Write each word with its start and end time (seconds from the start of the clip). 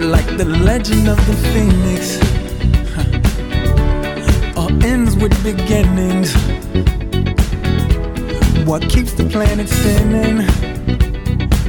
Like 0.00 0.34
the 0.38 0.46
legend 0.46 1.10
of 1.10 1.18
the 1.26 1.36
phoenix, 1.52 2.18
all 4.56 4.70
ends 4.82 5.14
with 5.14 5.30
beginnings. 5.44 6.32
What 8.64 8.88
keeps 8.88 9.12
the 9.12 9.24
planet 9.24 9.68
spinning? 9.68 10.46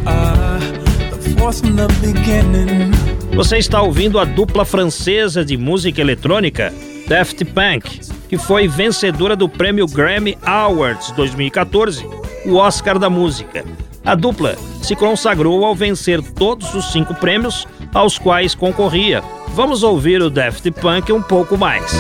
Ah, 0.06 0.60
the 1.12 1.36
force 1.38 1.60
from 1.60 1.76
the 1.76 1.88
beginning. 2.00 2.94
Você 3.36 3.58
está 3.58 3.82
ouvindo 3.82 4.18
a 4.18 4.24
dupla 4.24 4.64
francesa 4.64 5.44
de 5.44 5.58
música 5.58 6.00
eletrônica 6.00 6.74
Daft 7.10 7.44
Punk, 7.44 8.00
que 8.30 8.38
foi 8.38 8.66
vencedora 8.66 9.36
do 9.36 9.50
prêmio 9.50 9.86
Grammy 9.86 10.38
Awards 10.42 11.12
2014, 11.18 12.06
o 12.46 12.56
Oscar 12.56 12.98
da 12.98 13.10
música. 13.10 13.66
A 14.06 14.16
dupla 14.16 14.56
se 14.82 14.96
consagrou 14.96 15.66
ao 15.66 15.76
vencer 15.76 16.22
todos 16.22 16.74
os 16.74 16.94
cinco 16.94 17.14
prêmios 17.14 17.68
aos 17.94 18.18
quais 18.18 18.56
concorria. 18.56 19.24
Vamos 19.50 19.84
ouvir 19.84 20.22
o 20.22 20.30
Daft 20.30 20.70
Punk 20.72 21.12
um 21.12 21.22
pouco 21.22 21.58
mais. 21.58 21.92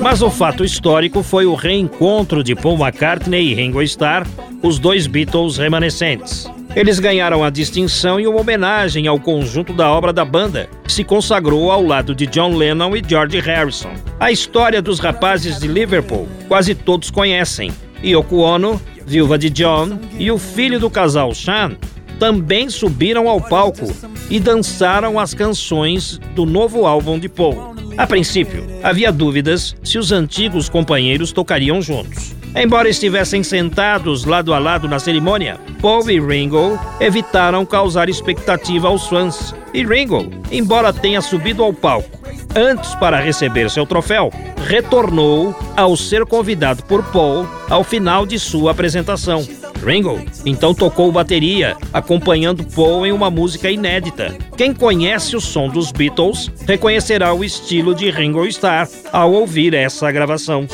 Mas 0.00 0.22
o 0.22 0.30
fato 0.30 0.64
histórico 0.64 1.22
foi 1.22 1.46
o 1.46 1.54
reencontro 1.54 2.44
de 2.44 2.54
Paul 2.54 2.78
McCartney 2.78 3.50
e 3.50 3.54
Ringo 3.54 3.82
Starr, 3.82 4.26
os 4.62 4.78
dois 4.78 5.06
Beatles 5.06 5.56
remanescentes. 5.58 6.48
Eles 6.76 6.98
ganharam 6.98 7.42
a 7.42 7.48
distinção 7.48 8.20
em 8.20 8.26
uma 8.26 8.38
homenagem 8.38 9.06
ao 9.06 9.18
conjunto 9.18 9.72
da 9.72 9.90
obra 9.90 10.12
da 10.12 10.26
banda, 10.26 10.68
que 10.84 10.92
se 10.92 11.02
consagrou 11.02 11.72
ao 11.72 11.82
lado 11.82 12.14
de 12.14 12.26
John 12.26 12.54
Lennon 12.54 12.94
e 12.94 13.02
George 13.02 13.40
Harrison. 13.40 13.94
A 14.20 14.30
história 14.30 14.82
dos 14.82 14.98
rapazes 14.98 15.58
de 15.58 15.68
Liverpool 15.68 16.28
quase 16.46 16.74
todos 16.74 17.10
conhecem. 17.10 17.72
Yoko 18.04 18.40
Ono, 18.40 18.78
viúva 19.06 19.38
de 19.38 19.48
John, 19.48 19.98
e 20.18 20.30
o 20.30 20.36
filho 20.36 20.78
do 20.78 20.90
casal 20.90 21.34
Sean 21.34 21.78
também 22.18 22.68
subiram 22.68 23.26
ao 23.26 23.40
palco 23.40 23.90
e 24.28 24.38
dançaram 24.38 25.18
as 25.18 25.32
canções 25.32 26.20
do 26.34 26.44
novo 26.44 26.84
álbum 26.84 27.18
de 27.18 27.30
Paul. 27.30 27.74
A 27.96 28.06
princípio, 28.06 28.66
havia 28.82 29.10
dúvidas 29.10 29.74
se 29.82 29.96
os 29.96 30.12
antigos 30.12 30.68
companheiros 30.68 31.32
tocariam 31.32 31.80
juntos. 31.80 32.35
Embora 32.56 32.88
estivessem 32.88 33.42
sentados 33.42 34.24
lado 34.24 34.54
a 34.54 34.58
lado 34.58 34.88
na 34.88 34.98
cerimônia, 34.98 35.60
Paul 35.82 36.10
e 36.10 36.18
Ringo 36.18 36.78
evitaram 36.98 37.66
causar 37.66 38.08
expectativa 38.08 38.88
aos 38.88 39.06
fãs. 39.06 39.54
E 39.74 39.84
Ringo, 39.84 40.30
embora 40.50 40.90
tenha 40.90 41.20
subido 41.20 41.62
ao 41.62 41.72
palco 41.72 42.16
antes 42.56 42.94
para 42.94 43.20
receber 43.20 43.68
seu 43.70 43.84
troféu, 43.84 44.32
retornou 44.66 45.54
ao 45.76 45.94
ser 45.94 46.24
convidado 46.24 46.82
por 46.84 47.02
Paul 47.04 47.46
ao 47.68 47.84
final 47.84 48.24
de 48.24 48.38
sua 48.38 48.70
apresentação. 48.70 49.46
Ringo 49.84 50.18
então 50.46 50.74
tocou 50.74 51.12
bateria, 51.12 51.76
acompanhando 51.92 52.64
Paul 52.64 53.04
em 53.04 53.12
uma 53.12 53.30
música 53.30 53.70
inédita. 53.70 54.34
Quem 54.56 54.72
conhece 54.72 55.36
o 55.36 55.40
som 55.40 55.68
dos 55.68 55.92
Beatles 55.92 56.50
reconhecerá 56.66 57.34
o 57.34 57.44
estilo 57.44 57.94
de 57.94 58.10
Ringo 58.10 58.46
Starr 58.46 58.88
ao 59.12 59.30
ouvir 59.32 59.74
essa 59.74 60.10
gravação. 60.10 60.66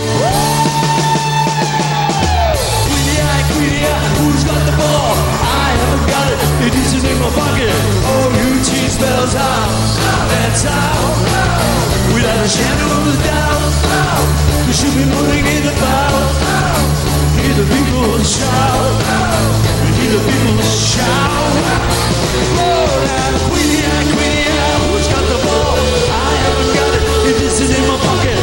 That's 10.52 10.64
how. 10.64 12.12
Without 12.12 12.44
a 12.44 12.48
shadow 12.48 12.88
of 12.98 13.04
a 13.08 13.16
doubt, 13.24 14.66
we 14.66 14.72
should 14.72 14.92
be 14.92 15.06
moving 15.08 15.46
in 15.48 15.64
about. 15.64 16.28
Hear 17.40 17.54
the 17.56 17.66
people 17.72 18.18
shout, 18.20 19.00
hear 19.96 20.10
the 20.12 20.20
people 20.28 20.62
shout. 20.62 21.54
Lord, 22.58 23.34
queenie 23.48 23.80
eye, 23.80 24.04
queenie 24.12 24.44
eye, 24.44 24.78
who's 24.84 25.08
got 25.08 25.24
the 25.32 25.38
ball? 25.44 25.76
I 26.12 26.34
haven't 26.44 26.72
got 26.76 26.92
it, 26.96 27.04
it 27.30 27.38
isn't 27.48 27.72
in 27.72 27.84
my 27.88 27.96
pocket. 28.06 28.38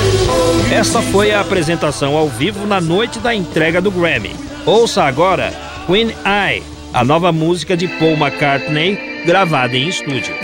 You 0.70 0.78
Essa 0.78 1.02
foi 1.02 1.32
a 1.32 1.42
apresentação 1.42 2.18
ao 2.18 2.28
vivo 2.28 2.66
na 2.66 2.82
noite 2.82 3.20
da 3.20 3.36
entrega 3.36 3.82
do 3.82 3.92
Grammy. 3.92 4.36
Ouça 4.66 5.04
agora 5.04 5.54
Queen 5.86 6.14
Eye, 6.26 6.64
a 6.94 7.04
nova 7.04 7.32
música 7.32 7.78
de 7.78 7.88
Paul 7.88 8.18
McCartney 8.18 9.09
gravada 9.26 9.78
em 9.78 9.88
estúdio. 9.88 10.36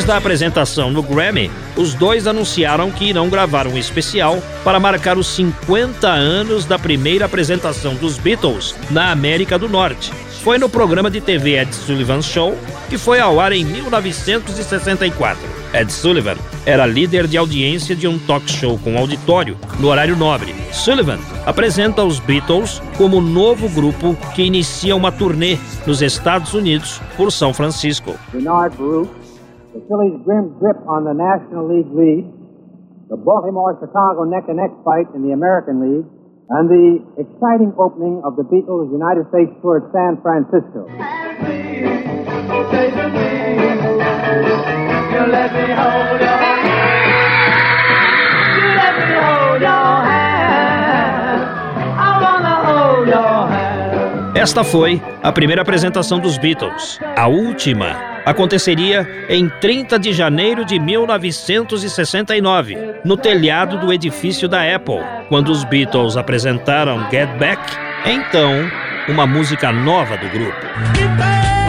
Depois 0.00 0.14
da 0.14 0.16
apresentação 0.16 0.90
no 0.90 1.02
Grammy, 1.02 1.50
os 1.76 1.92
dois 1.92 2.26
anunciaram 2.26 2.90
que 2.90 3.04
irão 3.04 3.28
gravar 3.28 3.66
um 3.66 3.76
especial 3.76 4.42
para 4.64 4.80
marcar 4.80 5.18
os 5.18 5.26
50 5.26 6.08
anos 6.08 6.64
da 6.64 6.78
primeira 6.78 7.26
apresentação 7.26 7.94
dos 7.96 8.16
Beatles 8.16 8.74
na 8.90 9.10
América 9.10 9.58
do 9.58 9.68
Norte. 9.68 10.10
Foi 10.42 10.56
no 10.56 10.70
programa 10.70 11.10
de 11.10 11.20
TV 11.20 11.58
Ed 11.60 11.74
Sullivan 11.74 12.22
Show, 12.22 12.56
que 12.88 12.96
foi 12.96 13.20
ao 13.20 13.38
ar 13.38 13.52
em 13.52 13.62
1964. 13.62 15.60
Ed 15.74 15.92
Sullivan 15.92 16.36
era 16.64 16.86
líder 16.86 17.26
de 17.26 17.36
audiência 17.36 17.94
de 17.94 18.08
um 18.08 18.18
talk 18.18 18.50
show 18.50 18.78
com 18.78 18.96
auditório 18.96 19.58
no 19.78 19.88
horário 19.88 20.16
nobre. 20.16 20.54
Sullivan 20.72 21.18
apresenta 21.44 22.02
os 22.02 22.18
Beatles 22.18 22.80
como 22.96 23.20
novo 23.20 23.68
grupo 23.68 24.16
que 24.34 24.42
inicia 24.42 24.96
uma 24.96 25.12
turnê 25.12 25.58
nos 25.86 26.00
Estados 26.00 26.54
Unidos 26.54 27.02
por 27.18 27.30
São 27.30 27.52
Francisco. 27.52 28.16
Bernard 28.32 28.74
Baruch, 28.76 29.10
the 29.72 29.80
Phillies' 29.86 30.18
grim 30.24 30.58
grip 30.58 30.78
on 30.88 31.04
the 31.04 31.14
National 31.14 31.70
League 31.70 31.90
lead, 31.94 32.26
the 33.08 33.16
Baltimore-Chicago 33.16 34.24
neck-and-neck 34.26 34.82
fight 34.84 35.06
in 35.14 35.22
the 35.22 35.30
American 35.30 35.78
League, 35.78 36.06
and 36.50 36.66
the 36.66 36.98
exciting 37.14 37.72
opening 37.78 38.20
of 38.24 38.34
the 38.34 38.42
Beatles' 38.42 38.90
United 38.90 39.30
States 39.30 39.54
tour 39.62 39.78
at 39.78 39.86
San 39.94 40.18
Francisco. 40.22 40.90
Esta 54.34 54.64
foi 54.64 55.00
a 55.22 55.30
primeira 55.30 55.62
apresentação 55.62 56.18
dos 56.18 56.38
Beatles. 56.38 56.98
A 57.16 57.28
última 57.28 58.09
aconteceria 58.30 59.26
em 59.28 59.48
30 59.48 59.98
de 59.98 60.12
janeiro 60.12 60.64
de 60.64 60.78
1969, 60.78 62.78
no 63.04 63.16
telhado 63.16 63.78
do 63.78 63.92
edifício 63.92 64.48
da 64.48 64.62
Apple, 64.74 65.00
quando 65.28 65.50
os 65.50 65.64
Beatles 65.64 66.16
apresentaram 66.16 67.10
Get 67.10 67.28
Back, 67.38 67.60
então 68.06 68.70
uma 69.08 69.26
música 69.26 69.72
nova 69.72 70.16
do 70.16 70.28
grupo. 70.28 71.59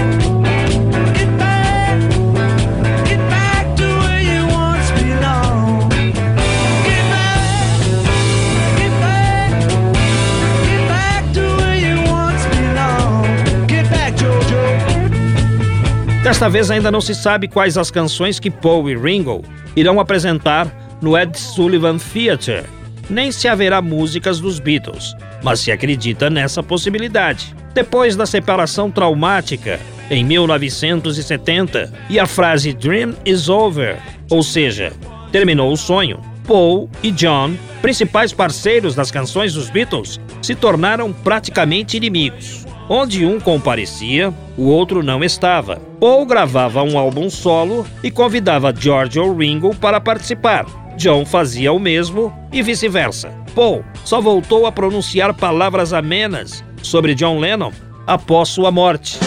Desta 16.31 16.47
vez 16.47 16.71
ainda 16.71 16.89
não 16.89 17.01
se 17.01 17.13
sabe 17.13 17.49
quais 17.49 17.77
as 17.77 17.91
canções 17.91 18.39
que 18.39 18.49
Paul 18.49 18.89
e 18.89 18.95
Ringo 18.95 19.43
irão 19.75 19.99
apresentar 19.99 20.97
no 21.01 21.17
Ed 21.17 21.37
Sullivan 21.37 21.97
Theatre. 21.97 22.63
Nem 23.09 23.33
se 23.33 23.49
haverá 23.49 23.81
músicas 23.81 24.39
dos 24.39 24.57
Beatles, 24.57 25.13
mas 25.43 25.59
se 25.59 25.73
acredita 25.73 26.29
nessa 26.29 26.63
possibilidade. 26.63 27.53
Depois 27.73 28.15
da 28.15 28.25
separação 28.25 28.89
traumática, 28.89 29.77
em 30.09 30.23
1970, 30.23 31.91
e 32.09 32.17
a 32.17 32.25
frase 32.25 32.71
Dream 32.71 33.13
is 33.25 33.49
over, 33.49 33.99
ou 34.29 34.41
seja, 34.41 34.93
terminou 35.33 35.69
o 35.69 35.77
sonho, 35.77 36.21
Paul 36.47 36.89
e 37.03 37.11
John, 37.11 37.55
principais 37.81 38.31
parceiros 38.31 38.95
das 38.95 39.11
canções 39.11 39.53
dos 39.53 39.69
Beatles, 39.69 40.17
se 40.41 40.55
tornaram 40.55 41.11
praticamente 41.11 41.97
inimigos. 41.97 42.65
Onde 42.89 43.25
um 43.25 43.39
comparecia, 43.39 44.33
o 44.57 44.63
outro 44.63 45.01
não 45.01 45.23
estava. 45.23 45.77
Paul 45.99 46.25
gravava 46.25 46.83
um 46.83 46.97
álbum 46.97 47.29
solo 47.29 47.85
e 48.03 48.11
convidava 48.11 48.73
George 48.77 49.19
ou 49.19 49.35
Ringo 49.35 49.75
para 49.75 50.01
participar. 50.01 50.65
John 50.97 51.25
fazia 51.25 51.71
o 51.71 51.79
mesmo 51.79 52.33
e 52.51 52.61
vice-versa. 52.61 53.33
Paul 53.55 53.83
só 54.03 54.19
voltou 54.19 54.65
a 54.65 54.71
pronunciar 54.71 55.33
palavras 55.33 55.93
amenas 55.93 56.63
sobre 56.81 57.15
John 57.15 57.39
Lennon 57.39 57.71
após 58.05 58.49
sua 58.49 58.71
morte. 58.71 59.17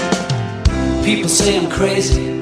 People 1.04 1.28
say 1.28 1.56
I'm 1.56 1.68
crazy. 1.68 2.33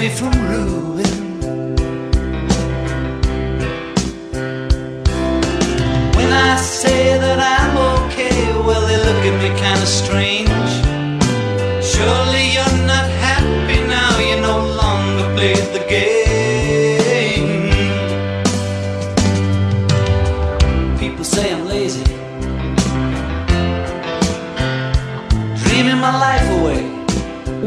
Me 0.00 0.08
from 0.08 0.32
ruin. 0.48 1.40
When 6.16 6.32
I 6.32 6.56
say 6.56 7.18
that 7.18 7.38
I'm 7.38 7.76
okay, 7.98 8.40
well, 8.66 8.80
they 8.88 8.96
look 8.96 9.22
at 9.30 9.36
me 9.42 9.50
kind 9.60 9.80
of 9.86 9.88
strange. 10.02 10.72
Surely 11.84 12.29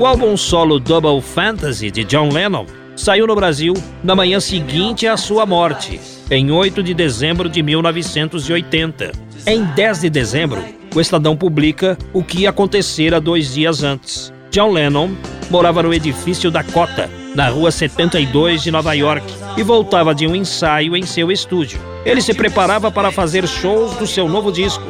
O 0.04 0.06
álbum 0.06 0.36
solo 0.36 0.82
Double 0.82 1.22
Fantasy 1.22 1.90
de 1.90 2.04
John 2.04 2.28
Lennon 2.28 2.66
saiu 2.94 3.26
no 3.26 3.34
Brasil 3.34 3.74
na 4.04 4.14
manhã 4.14 4.38
seguinte 4.38 5.08
à 5.08 5.16
sua 5.16 5.46
morte, 5.46 5.98
em 6.30 6.52
8 6.52 6.84
de 6.84 6.94
dezembro 6.94 7.48
de 7.48 7.64
1980. 7.64 9.14
Em 9.48 9.64
10 9.64 10.02
de 10.02 10.10
dezembro, 10.10 10.62
o 10.94 11.00
Estadão 11.00 11.38
publica 11.38 11.98
o 12.12 12.22
que 12.22 12.46
acontecera 12.46 13.22
dois 13.22 13.54
dias 13.54 13.82
antes. 13.82 14.34
John 14.52 14.74
Lennon 14.74 15.12
morava 15.50 15.82
no 15.82 15.94
edifício 15.94 16.52
Dakota, 16.52 17.10
na 17.34 17.48
rua 17.48 17.72
72 17.72 18.62
de 18.62 18.72
Nova 18.72 18.94
York, 18.94 19.26
e 19.56 19.64
voltava 19.64 20.14
de 20.14 20.28
um 20.28 20.36
ensaio 20.36 20.98
em 20.98 21.04
seu 21.04 21.32
estúdio. 21.32 21.80
Ele 22.06 22.20
se 22.20 22.34
preparava 22.34 22.92
para 22.92 23.10
fazer 23.10 23.48
shows 23.48 23.96
do 23.96 24.06
seu 24.06 24.28
novo 24.28 24.52
disco. 24.52 24.84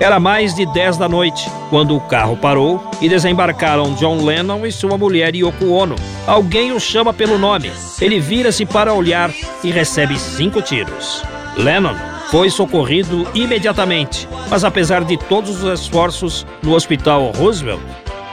Era 0.00 0.20
mais 0.20 0.54
de 0.54 0.64
10 0.64 0.96
da 0.96 1.08
noite, 1.08 1.50
quando 1.70 1.96
o 1.96 2.00
carro 2.00 2.36
parou 2.36 2.88
e 3.00 3.08
desembarcaram 3.08 3.94
John 3.94 4.24
Lennon 4.24 4.64
e 4.64 4.70
sua 4.70 4.96
mulher 4.96 5.34
Yoko 5.34 5.70
Ono. 5.72 5.96
Alguém 6.24 6.70
o 6.70 6.78
chama 6.78 7.12
pelo 7.12 7.36
nome. 7.36 7.72
Ele 8.00 8.20
vira-se 8.20 8.64
para 8.64 8.94
olhar 8.94 9.30
e 9.64 9.72
recebe 9.72 10.16
cinco 10.16 10.62
tiros. 10.62 11.24
Lennon 11.56 11.96
foi 12.30 12.48
socorrido 12.48 13.26
imediatamente, 13.34 14.28
mas 14.48 14.62
apesar 14.62 15.02
de 15.02 15.16
todos 15.16 15.64
os 15.64 15.80
esforços 15.80 16.46
no 16.62 16.74
hospital 16.74 17.32
Roosevelt, 17.32 17.80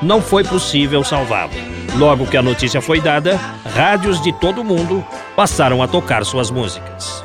não 0.04 0.22
foi 0.22 0.44
possível 0.44 1.04
salvá-lo. 1.04 1.54
Logo 1.98 2.28
que 2.28 2.38
a 2.38 2.44
notícia 2.44 2.80
foi 2.80 3.02
dada, 3.02 3.40
rádios 3.74 4.22
de 4.22 4.32
todo 4.34 4.62
o 4.62 4.66
mundo 4.66 5.04
passaram 5.36 5.82
a 5.82 5.88
tocar 5.88 6.24
suas 6.26 6.52
músicas. 6.52 7.24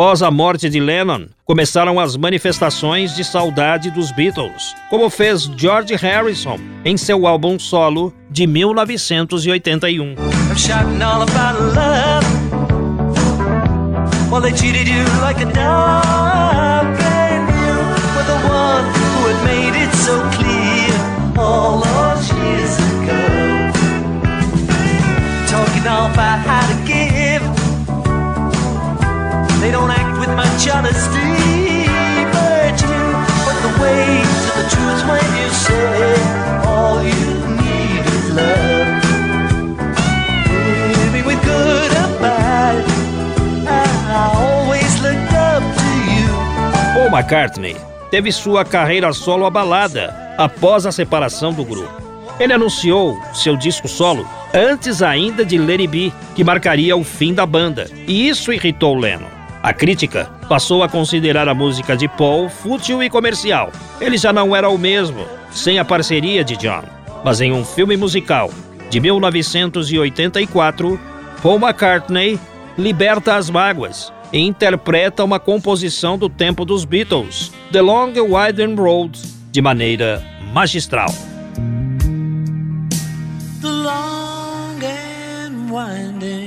Após 0.00 0.22
a 0.22 0.30
morte 0.30 0.70
de 0.70 0.80
Lennon, 0.80 1.26
começaram 1.44 2.00
as 2.00 2.16
manifestações 2.16 3.14
de 3.14 3.22
saudade 3.22 3.90
dos 3.90 4.10
Beatles, 4.10 4.74
como 4.88 5.10
fez 5.10 5.42
George 5.58 5.94
Harrison 5.94 6.56
em 6.86 6.96
seu 6.96 7.26
álbum 7.26 7.58
solo 7.58 8.10
de 8.30 8.46
1981. 8.46 10.12
I'm 10.12 10.56
shouting 10.56 11.02
all 11.02 11.20
about 11.20 11.60
love. 11.76 12.26
Well, 14.30 14.40
they 14.40 14.56
cheated 14.56 14.88
you 14.88 15.04
like 15.20 15.38
a 15.42 15.52
dog, 15.52 16.96
and 17.02 17.46
you 17.60 17.76
were 18.16 18.24
the 18.24 18.40
one 18.48 18.86
who 18.96 19.28
had 19.28 19.44
made 19.44 19.76
it 19.84 19.94
so 19.96 20.18
clear 20.30 20.96
all 21.36 21.80
those 21.80 22.32
years 22.40 22.78
ago. 22.78 23.70
Talking 25.46 25.86
all 25.86 26.06
about 26.10 26.38
how 26.46 26.66
to 26.66 26.72
give. 26.72 26.79
They 29.60 29.70
don't 29.70 29.90
act 29.90 30.18
with 30.18 30.30
much 30.30 30.68
honesty, 30.70 31.84
but 33.44 33.56
the 33.60 33.72
way 33.82 34.22
to 34.24 34.50
the 34.56 34.66
truth 34.74 35.00
when 35.06 35.28
you 35.36 35.50
say 35.50 36.16
all 36.64 37.02
you 37.02 37.30
need 37.60 38.02
is 38.06 38.26
love. 38.32 38.88
Baby, 40.96 41.22
with 41.26 41.40
good 41.44 41.90
or 41.92 42.08
bad, 42.20 42.82
I 43.68 44.32
always 44.34 44.98
looked 45.02 45.32
up 45.34 45.62
to 45.62 45.90
you. 46.08 46.28
Paul 46.94 47.10
McCartney 47.10 47.76
teve 48.10 48.32
sua 48.32 48.64
carreira 48.64 49.12
solo 49.12 49.44
abalada 49.44 50.34
após 50.38 50.86
a 50.86 50.92
separação 50.92 51.52
do 51.52 51.66
grupo. 51.66 52.00
Ele 52.40 52.54
anunciou 52.54 53.20
seu 53.34 53.58
disco 53.58 53.86
solo 53.88 54.26
antes 54.54 55.02
ainda 55.02 55.44
de 55.44 55.58
It 55.58 55.86
Be, 55.86 56.12
que 56.34 56.42
marcaria 56.42 56.96
o 56.96 57.04
fim 57.04 57.34
da 57.34 57.44
banda, 57.44 57.90
e 58.06 58.26
isso 58.26 58.50
irritou 58.50 58.96
Lennon. 58.96 59.39
A 59.62 59.74
crítica 59.74 60.24
passou 60.48 60.82
a 60.82 60.88
considerar 60.88 61.46
a 61.46 61.54
música 61.54 61.94
de 61.94 62.08
Paul 62.08 62.48
fútil 62.48 63.02
e 63.02 63.10
comercial. 63.10 63.70
Ele 64.00 64.16
já 64.16 64.32
não 64.32 64.56
era 64.56 64.70
o 64.70 64.78
mesmo, 64.78 65.26
sem 65.50 65.78
a 65.78 65.84
parceria 65.84 66.42
de 66.42 66.56
John. 66.56 66.82
Mas 67.22 67.42
em 67.42 67.52
um 67.52 67.62
filme 67.62 67.94
musical 67.94 68.50
de 68.88 68.98
1984, 68.98 70.98
Paul 71.42 71.60
McCartney 71.60 72.40
liberta 72.78 73.36
as 73.36 73.50
mágoas 73.50 74.10
e 74.32 74.38
interpreta 74.38 75.22
uma 75.22 75.38
composição 75.38 76.16
do 76.16 76.30
tempo 76.30 76.64
dos 76.64 76.86
Beatles, 76.86 77.52
The 77.70 77.82
Long 77.82 78.14
Winding 78.14 78.76
Road, 78.76 79.20
de 79.52 79.60
maneira 79.60 80.24
magistral. 80.54 81.10
The 83.60 83.68
long 83.68 84.80
and 84.82 85.70
winding 85.70 86.39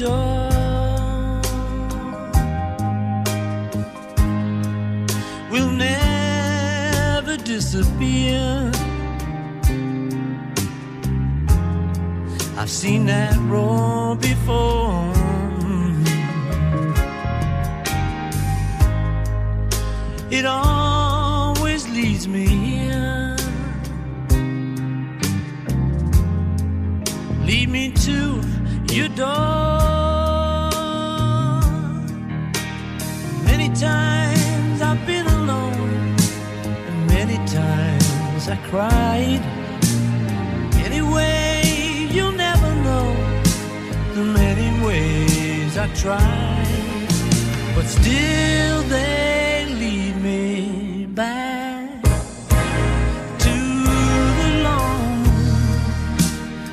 door 0.00 0.48
will 5.50 5.70
never 5.70 7.36
disappear. 7.36 8.72
I've 12.56 12.70
seen 12.70 13.04
that 13.06 13.36
road 13.50 14.22
before. 14.22 14.39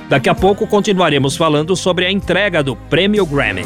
Daqui 0.09 0.29
a 0.29 0.35
pouco 0.35 0.65
continuaremos 0.65 1.35
falando 1.35 1.75
sobre 1.75 2.05
a 2.05 2.11
entrega 2.11 2.63
do 2.63 2.75
Prêmio 2.75 3.25
Grammy. 3.25 3.65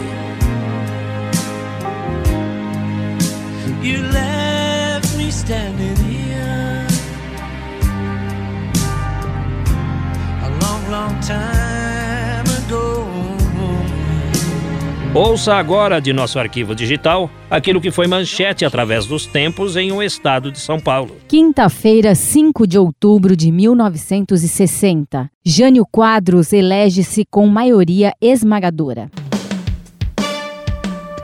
Ouça 15.14 15.56
agora 15.56 16.00
de 16.00 16.14
nosso 16.14 16.40
arquivo 16.40 16.74
digital 16.74 17.30
aquilo 17.50 17.82
que 17.82 17.92
foi 17.92 18.08
manchete 18.08 18.64
através 18.64 19.06
dos 19.06 19.26
tempos 19.26 19.76
em 19.76 19.92
um 19.92 20.02
estado 20.02 20.50
de 20.50 20.58
São 20.58 20.80
Paulo. 20.80 21.18
Quinta-feira, 21.28 22.16
5 22.16 22.66
de 22.66 22.78
outubro 22.78 23.36
de 23.36 23.52
1960. 23.52 25.30
Jânio 25.44 25.86
Quadros 25.86 26.54
elege-se 26.54 27.26
com 27.30 27.46
maioria 27.46 28.14
esmagadora. 28.22 29.12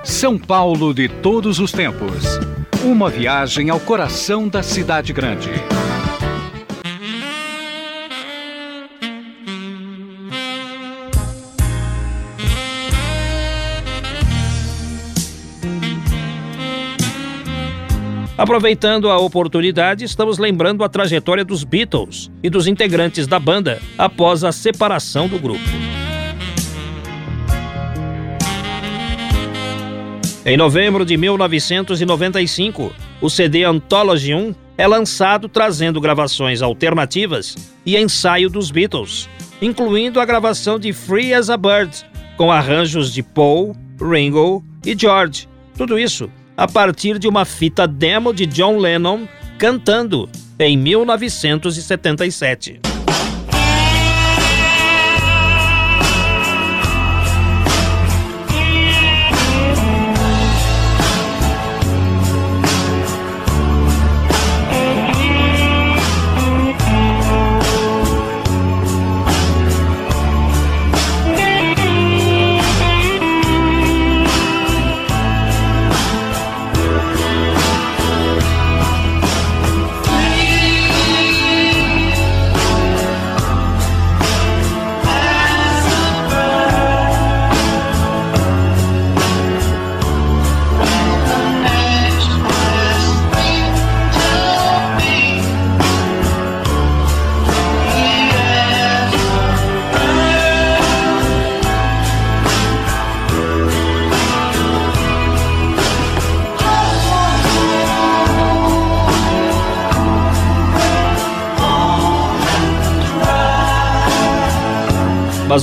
São 0.04 0.38
Paulo 0.38 0.94
de 0.94 1.08
todos 1.08 1.58
os 1.58 1.72
tempos. 1.72 2.38
Uma 2.84 3.10
viagem 3.10 3.70
ao 3.70 3.80
coração 3.80 4.50
da 4.50 4.62
cidade 4.62 5.14
grande. 5.14 5.50
Aproveitando 18.38 19.10
a 19.10 19.18
oportunidade, 19.18 20.06
estamos 20.06 20.38
lembrando 20.38 20.84
a 20.84 20.90
trajetória 20.90 21.44
dos 21.44 21.64
Beatles 21.64 22.30
e 22.44 22.52
dos 22.52 22.68
integrantes 22.68 23.26
da 23.26 23.40
banda 23.40 23.82
após 23.98 24.44
a 24.44 24.52
separação 24.52 25.28
do 25.28 25.40
grupo. 25.40 25.64
Em 30.46 30.56
novembro 30.56 31.04
de 31.04 31.18
1995, 31.18 32.94
o 33.20 33.28
CD 33.28 33.64
Anthology 33.64 34.36
1 34.36 34.54
é 34.78 34.86
lançado 34.86 35.50
trazendo 35.50 36.00
gravações 36.00 36.62
alternativas 36.62 37.56
e 37.84 37.98
ensaio 37.98 38.52
dos 38.52 38.70
Beatles, 38.70 39.28
incluindo 39.60 40.20
a 40.20 40.26
gravação 40.26 40.78
de 40.78 40.94
Free 40.94 41.34
as 41.34 41.50
a 41.50 41.58
Bird, 41.58 42.06
com 42.38 42.52
arranjos 42.52 43.12
de 43.12 43.24
Paul, 43.24 43.76
Ringo 44.00 44.64
e 44.86 44.96
George. 44.96 45.50
Tudo 45.76 45.98
isso 45.98 46.30
a 46.58 46.68
partir 46.68 47.20
de 47.20 47.28
uma 47.28 47.46
fita 47.46 47.88
demo 47.88 48.34
de 48.34 48.48
John 48.48 48.80
Lennon 48.80 49.28
cantando 49.60 50.28
em 50.58 50.76
1977. 50.76 52.97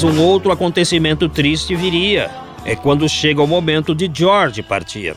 Um 0.04 0.20
outro 0.20 0.52
acontecimento 0.52 1.30
triste 1.30 1.74
viria. 1.74 2.30
É 2.62 2.76
quando 2.76 3.08
chega 3.08 3.42
o 3.42 3.46
momento 3.46 3.94
de 3.94 4.10
George 4.12 4.62
partir. 4.62 5.16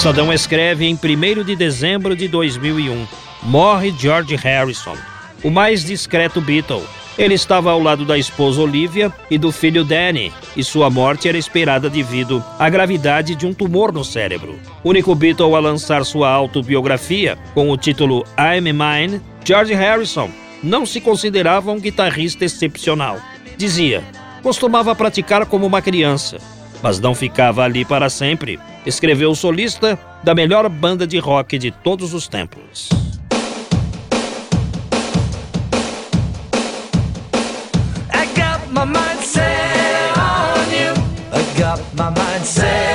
Estadão 0.00 0.32
escreve 0.32 0.86
em 0.86 0.94
1 0.94 1.44
de 1.44 1.54
dezembro 1.54 2.16
de 2.16 2.26
2001: 2.26 3.06
Morre 3.42 3.94
George 3.98 4.34
Harrison, 4.34 4.96
o 5.44 5.50
mais 5.50 5.84
discreto 5.84 6.40
Beatle. 6.40 6.82
Ele 7.18 7.34
estava 7.34 7.70
ao 7.70 7.82
lado 7.82 8.06
da 8.06 8.16
esposa 8.16 8.62
Olivia 8.62 9.12
e 9.30 9.36
do 9.36 9.52
filho 9.52 9.84
Danny, 9.84 10.32
e 10.56 10.64
sua 10.64 10.88
morte 10.88 11.28
era 11.28 11.36
esperada 11.36 11.90
devido 11.90 12.42
à 12.58 12.70
gravidade 12.70 13.34
de 13.34 13.46
um 13.46 13.52
tumor 13.52 13.92
no 13.92 14.02
cérebro. 14.02 14.58
Único 14.82 15.14
Beatle 15.14 15.54
a 15.54 15.58
lançar 15.58 16.02
sua 16.06 16.30
autobiografia 16.30 17.36
com 17.52 17.70
o 17.70 17.76
título 17.76 18.24
I'm 18.38 18.72
Mine, 18.72 19.20
George 19.44 19.74
Harrison 19.74 20.30
não 20.62 20.86
se 20.86 20.98
considerava 20.98 21.70
um 21.70 21.78
guitarrista 21.78 22.46
excepcional. 22.46 23.20
Dizia: 23.58 24.02
costumava 24.42 24.96
praticar 24.96 25.44
como 25.44 25.66
uma 25.66 25.82
criança, 25.82 26.38
mas 26.82 26.98
não 26.98 27.14
ficava 27.14 27.64
ali 27.64 27.84
para 27.84 28.08
sempre, 28.08 28.58
escreveu 28.84 29.30
o 29.30 29.36
solista 29.36 29.98
da 30.22 30.34
melhor 30.34 30.68
banda 30.68 31.06
de 31.06 31.18
rock 31.18 31.58
de 31.58 31.70
todos 31.70 32.14
os 32.14 32.28
tempos. 32.28 32.88
I 38.12 38.26
got 38.34 38.66
my 38.70 38.84
mind 38.84 39.20
set 39.22 40.18
on 40.18 40.70
you. 40.72 40.92
I 41.32 41.42
got 41.58 41.80
my 41.94 42.10
mind 42.10 42.44
set 42.44 42.89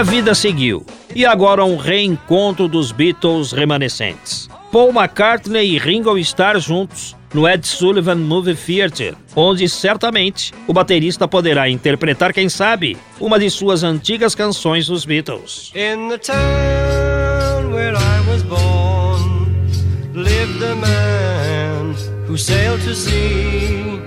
A 0.00 0.02
vida 0.02 0.34
seguiu, 0.34 0.86
e 1.14 1.26
agora 1.26 1.62
um 1.62 1.76
reencontro 1.76 2.66
dos 2.66 2.90
Beatles 2.90 3.52
remanescentes. 3.52 4.48
Paul 4.72 4.94
McCartney 4.94 5.74
e 5.74 5.78
Ringo 5.78 6.16
Starr 6.16 6.58
juntos 6.58 7.14
no 7.34 7.46
Ed 7.46 7.66
Sullivan 7.66 8.14
Movie 8.14 8.54
Theater, 8.54 9.14
onde 9.36 9.68
certamente 9.68 10.54
o 10.66 10.72
baterista 10.72 11.28
poderá 11.28 11.68
interpretar, 11.68 12.32
quem 12.32 12.48
sabe, 12.48 12.96
uma 13.20 13.38
de 13.38 13.50
suas 13.50 13.82
antigas 13.82 14.34
canções 14.34 14.86
dos 14.86 15.04
Beatles. 15.04 15.70
In 15.74 16.08
the 16.08 16.16
town 16.16 17.70
where 17.70 17.94
I 17.94 18.20
was 18.26 18.42
born 18.42 19.66
lived 20.14 20.64
a 20.64 20.76
man 20.76 21.94
who 22.26 22.38
sailed 22.38 22.82
to 22.84 22.94
sea, 22.94 24.00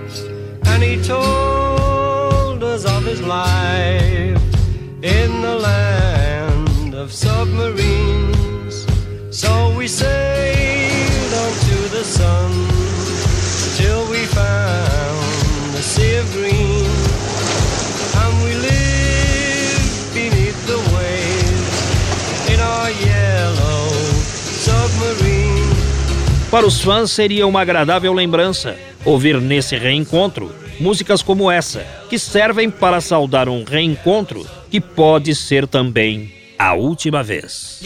and 0.66 0.82
he 0.82 0.96
told 1.06 2.64
us 2.64 2.84
of 2.84 3.08
his 3.08 3.20
life 3.20 4.23
in 5.04 5.42
the 5.42 5.54
land 5.54 6.94
of 6.94 7.12
submarines. 7.12 8.86
So 9.30 9.74
we 9.76 9.86
sailed 9.86 11.34
on 11.44 11.52
to 11.68 11.78
the 11.92 12.04
sun 12.04 12.50
till 13.76 14.08
we 14.08 14.24
found 14.24 15.74
the 15.74 15.82
sea 15.82 16.16
of 16.16 16.32
green, 16.32 16.88
and 18.16 18.32
we 18.44 18.54
lived 18.54 20.14
beneath 20.14 20.66
the 20.66 20.80
waves 20.96 21.76
in 22.48 22.60
our 22.60 22.90
yellow 22.90 23.92
submarine. 24.64 25.74
Para 26.50 26.66
os 26.66 26.80
fãs 26.80 27.10
seria 27.10 27.46
uma 27.46 27.60
agradável 27.60 28.14
lembrança 28.14 28.74
ouvir 29.04 29.38
nesse 29.38 29.76
reencontro 29.76 30.63
músicas 30.80 31.22
como 31.22 31.50
essa, 31.50 31.86
que 32.08 32.18
servem 32.18 32.70
para 32.70 33.00
saudar 33.00 33.48
um 33.48 33.64
reencontro 33.64 34.46
que 34.70 34.80
pode 34.80 35.34
ser 35.34 35.66
também 35.66 36.32
a 36.58 36.74
última 36.74 37.22
vez. 37.22 37.80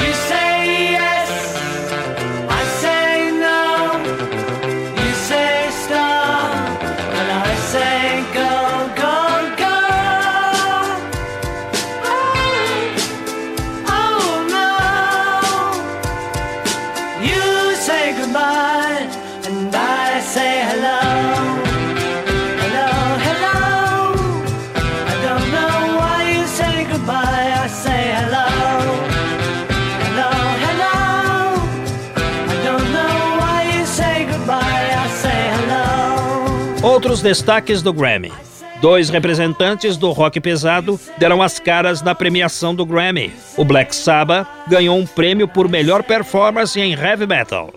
Outros 36.82 37.20
destaques 37.20 37.82
do 37.82 37.92
Grammy. 37.92 38.32
Dois 38.80 39.10
representantes 39.10 39.96
do 39.96 40.12
rock 40.12 40.40
pesado 40.40 40.98
deram 41.18 41.42
as 41.42 41.58
caras 41.58 42.02
na 42.02 42.14
premiação 42.14 42.72
do 42.72 42.86
Grammy. 42.86 43.32
O 43.56 43.64
Black 43.64 43.94
Sabbath 43.94 44.48
ganhou 44.68 44.96
um 44.96 45.04
prêmio 45.04 45.48
por 45.48 45.68
melhor 45.68 46.04
performance 46.04 46.80
em 46.80 46.92
heavy 46.92 47.26
metal. 47.26 47.74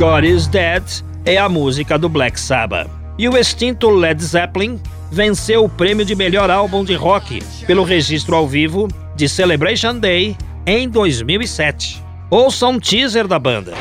God 0.00 0.24
is 0.24 0.46
Dead 0.46 0.82
é 1.26 1.36
a 1.36 1.46
música 1.46 1.98
do 1.98 2.08
Black 2.08 2.40
Sabbath. 2.40 2.88
E 3.18 3.28
o 3.28 3.36
extinto 3.36 3.90
Led 3.90 4.24
Zeppelin 4.24 4.80
venceu 5.12 5.62
o 5.62 5.68
prêmio 5.68 6.06
de 6.06 6.14
melhor 6.14 6.50
álbum 6.50 6.82
de 6.82 6.94
rock 6.94 7.42
pelo 7.66 7.84
registro 7.84 8.34
ao 8.34 8.48
vivo 8.48 8.88
de 9.14 9.28
Celebration 9.28 9.98
Day 9.98 10.38
em 10.64 10.88
2007. 10.88 12.02
Ouça 12.30 12.66
um 12.66 12.80
teaser 12.80 13.28
da 13.28 13.38
banda. 13.38 13.74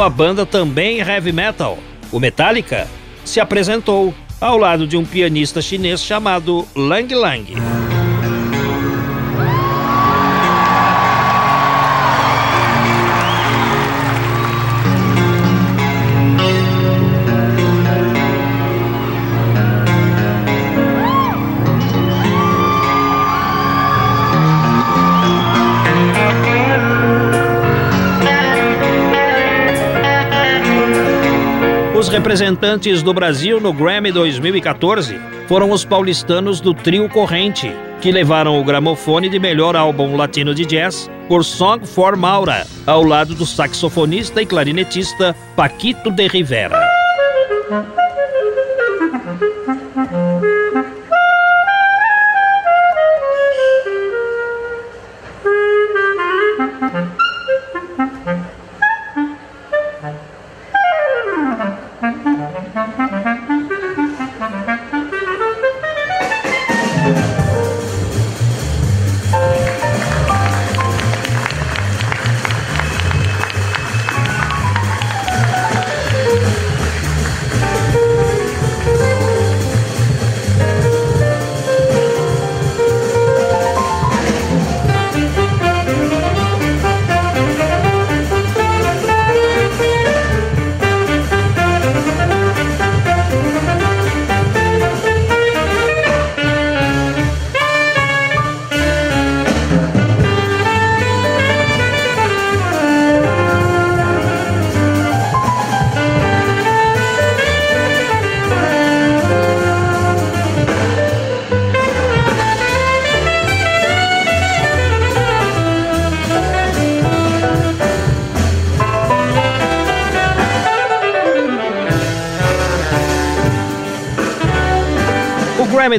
Uma 0.00 0.08
banda 0.08 0.46
também 0.46 1.00
heavy 1.00 1.30
metal, 1.30 1.78
o 2.10 2.18
Metallica, 2.18 2.88
se 3.22 3.38
apresentou 3.38 4.14
ao 4.40 4.56
lado 4.56 4.86
de 4.86 4.96
um 4.96 5.04
pianista 5.04 5.60
chinês 5.60 6.02
chamado 6.02 6.66
Lang 6.74 7.14
Lang. 7.14 7.69
Representantes 32.10 33.02
do 33.02 33.14
Brasil 33.14 33.60
no 33.60 33.72
Grammy 33.72 34.10
2014 34.10 35.20
foram 35.46 35.70
os 35.70 35.84
paulistanos 35.84 36.60
do 36.60 36.74
Trio 36.74 37.08
Corrente, 37.08 37.72
que 38.00 38.10
levaram 38.10 38.60
o 38.60 38.64
gramofone 38.64 39.28
de 39.28 39.38
melhor 39.38 39.76
álbum 39.76 40.16
latino 40.16 40.52
de 40.52 40.66
jazz 40.66 41.08
por 41.28 41.44
Song 41.44 41.86
for 41.86 42.16
Maura, 42.16 42.66
ao 42.84 43.04
lado 43.04 43.34
do 43.34 43.46
saxofonista 43.46 44.42
e 44.42 44.46
clarinetista 44.46 45.36
Paquito 45.54 46.10
de 46.10 46.26
Rivera. 46.26 46.84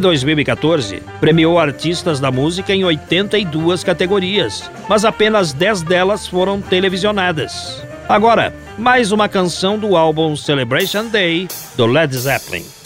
2014 0.01 1.01
premiou 1.19 1.57
artistas 1.57 2.19
da 2.19 2.29
música 2.29 2.73
em 2.73 2.83
82 2.83 3.83
categorias, 3.83 4.69
mas 4.89 5.05
apenas 5.05 5.53
10 5.53 5.83
delas 5.83 6.27
foram 6.27 6.59
televisionadas. 6.61 7.81
Agora, 8.09 8.53
mais 8.77 9.13
uma 9.13 9.29
canção 9.29 9.79
do 9.79 9.95
álbum 9.95 10.35
Celebration 10.35 11.07
Day 11.07 11.47
do 11.77 11.85
Led 11.85 12.13
Zeppelin. 12.13 12.80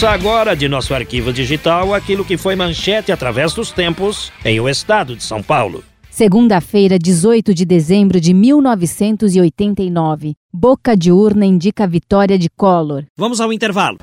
Ouça 0.00 0.14
agora 0.14 0.56
de 0.56 0.66
nosso 0.66 0.94
arquivo 0.94 1.30
digital 1.30 1.92
aquilo 1.92 2.24
que 2.24 2.38
foi 2.38 2.56
manchete 2.56 3.12
através 3.12 3.52
dos 3.52 3.70
tempos 3.70 4.32
em 4.42 4.58
o 4.58 4.66
estado 4.66 5.14
de 5.14 5.22
São 5.22 5.42
Paulo. 5.42 5.84
Segunda-feira, 6.10 6.98
18 6.98 7.52
de 7.52 7.66
dezembro 7.66 8.18
de 8.18 8.32
1989. 8.32 10.32
Boca 10.50 10.96
de 10.96 11.12
urna 11.12 11.44
indica 11.44 11.84
a 11.84 11.86
vitória 11.86 12.38
de 12.38 12.48
Collor. 12.48 13.04
Vamos 13.14 13.42
ao 13.42 13.52
intervalo. 13.52 13.98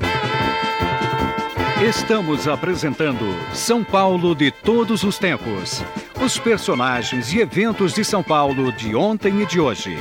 Estamos 1.81 2.47
apresentando 2.47 3.25
São 3.51 3.83
Paulo 3.83 4.35
de 4.35 4.51
todos 4.51 5.01
os 5.01 5.17
tempos. 5.17 5.81
Os 6.23 6.37
personagens 6.37 7.33
e 7.33 7.39
eventos 7.39 7.95
de 7.95 8.05
São 8.05 8.21
Paulo 8.21 8.71
de 8.71 8.95
ontem 8.95 9.41
e 9.41 9.47
de 9.47 9.59
hoje. 9.59 9.97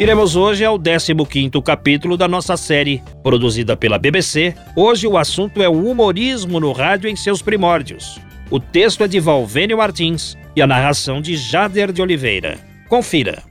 Iremos 0.00 0.34
hoje 0.34 0.64
ao 0.64 0.78
15º 0.78 1.62
capítulo 1.62 2.16
da 2.16 2.26
nossa 2.26 2.56
série, 2.56 3.02
produzida 3.22 3.76
pela 3.76 3.98
BBC. 3.98 4.54
Hoje 4.74 5.06
o 5.06 5.18
assunto 5.18 5.62
é 5.62 5.68
o 5.68 5.74
humorismo 5.74 6.58
no 6.58 6.72
rádio 6.72 7.10
em 7.10 7.14
seus 7.14 7.42
primórdios. 7.42 8.18
O 8.50 8.58
texto 8.58 9.04
é 9.04 9.06
de 9.06 9.20
Valvênio 9.20 9.76
Martins 9.76 10.38
e 10.56 10.62
a 10.62 10.66
narração 10.66 11.20
de 11.20 11.36
Jader 11.36 11.92
de 11.92 12.00
Oliveira. 12.00 12.58
Confira. 12.88 13.42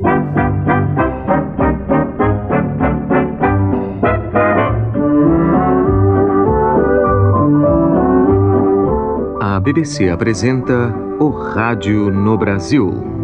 A 9.39 9.59
BBC 9.59 10.09
apresenta 10.09 10.91
O 11.19 11.29
Rádio 11.29 12.09
no 12.09 12.35
Brasil. 12.39 13.19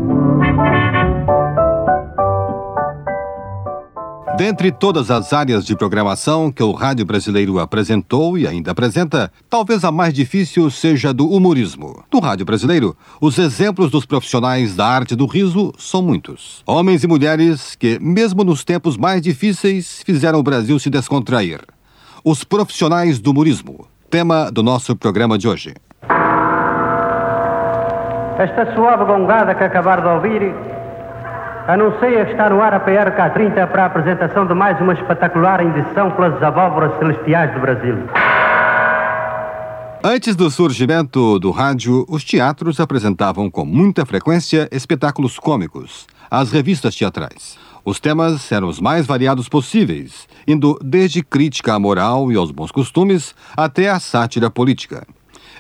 Dentre 4.38 4.70
todas 4.70 5.10
as 5.10 5.32
áreas 5.32 5.66
de 5.66 5.78
programação 5.78 6.52
que 6.52 6.62
o 6.62 6.74
rádio 6.74 7.06
brasileiro 7.06 7.58
apresentou 7.58 8.38
e 8.38 8.46
ainda 8.46 8.72
apresenta, 8.72 9.32
talvez 9.50 9.86
a 9.86 9.94
mais 9.94 10.14
difícil 10.14 10.70
seja 10.70 11.14
do 11.14 11.26
humorismo. 11.26 12.04
No 12.14 12.20
rádio 12.20 12.46
brasileiro, 12.46 12.98
os 13.22 13.38
exemplos 13.38 13.90
dos 13.90 14.06
profissionais 14.06 14.76
da 14.76 14.86
arte 14.86 15.16
do 15.16 15.26
riso 15.26 15.72
são 15.78 16.02
muitos. 16.02 16.62
Homens 16.68 17.02
e 17.06 17.08
mulheres 17.08 17.76
que, 17.76 17.98
mesmo 18.02 18.44
nos 18.44 18.66
tempos 18.66 18.98
mais 18.98 19.22
difíceis, 19.22 20.02
fizeram 20.06 20.40
o 20.40 20.44
Brasil 20.44 20.78
se 20.80 20.90
descontrair. 20.90 21.62
Os 22.22 22.44
profissionais 22.44 23.20
do 23.20 23.32
humorismo, 23.32 23.88
tema 24.10 24.52
do 24.52 24.62
nosso 24.62 24.98
programa 24.98 25.38
de 25.38 25.48
hoje. 25.48 25.74
Esta 28.38 28.76
suave 28.76 29.06
gongada 29.06 29.56
que 29.56 29.64
acabar 29.64 30.02
de 30.02 30.08
ouvir 30.08 30.75
anuncia 31.68 32.30
está 32.30 32.50
no 32.50 32.62
ar 32.62 32.74
a 32.74 32.80
PRK30 32.80 33.68
para 33.68 33.84
a 33.84 33.86
apresentação 33.88 34.46
de 34.46 34.54
mais 34.54 34.80
uma 34.80 34.94
espetacular 34.94 35.66
edição 35.66 36.12
pelas 36.12 36.42
abóboras 36.42 36.98
celestiais 37.00 37.52
do 37.54 37.60
Brasil. 37.60 37.98
Antes 40.04 40.36
do 40.36 40.52
surgimento 40.52 41.40
do 41.40 41.50
rádio, 41.50 42.06
os 42.08 42.24
teatros 42.24 42.80
apresentavam 42.80 43.50
com 43.50 43.66
muita 43.66 44.06
frequência 44.06 44.70
espetáculos 44.72 45.40
cômicos, 45.40 46.06
as 46.30 46.52
revistas 46.52 46.96
teatrais. 46.96 47.58
Os 47.84 48.00
temas 48.00 48.52
eram 48.52 48.68
os 48.68 48.80
mais 48.80 49.08
variados 49.08 49.50
possíveis, 49.50 50.28
indo 50.48 50.78
desde 50.84 51.24
crítica 51.24 51.74
à 51.74 51.80
moral 51.80 52.32
e 52.32 52.36
aos 52.36 52.52
bons 52.52 52.72
costumes 52.72 53.34
até 53.58 53.90
a 53.90 54.00
sátira 54.00 54.50
política. 54.50 55.08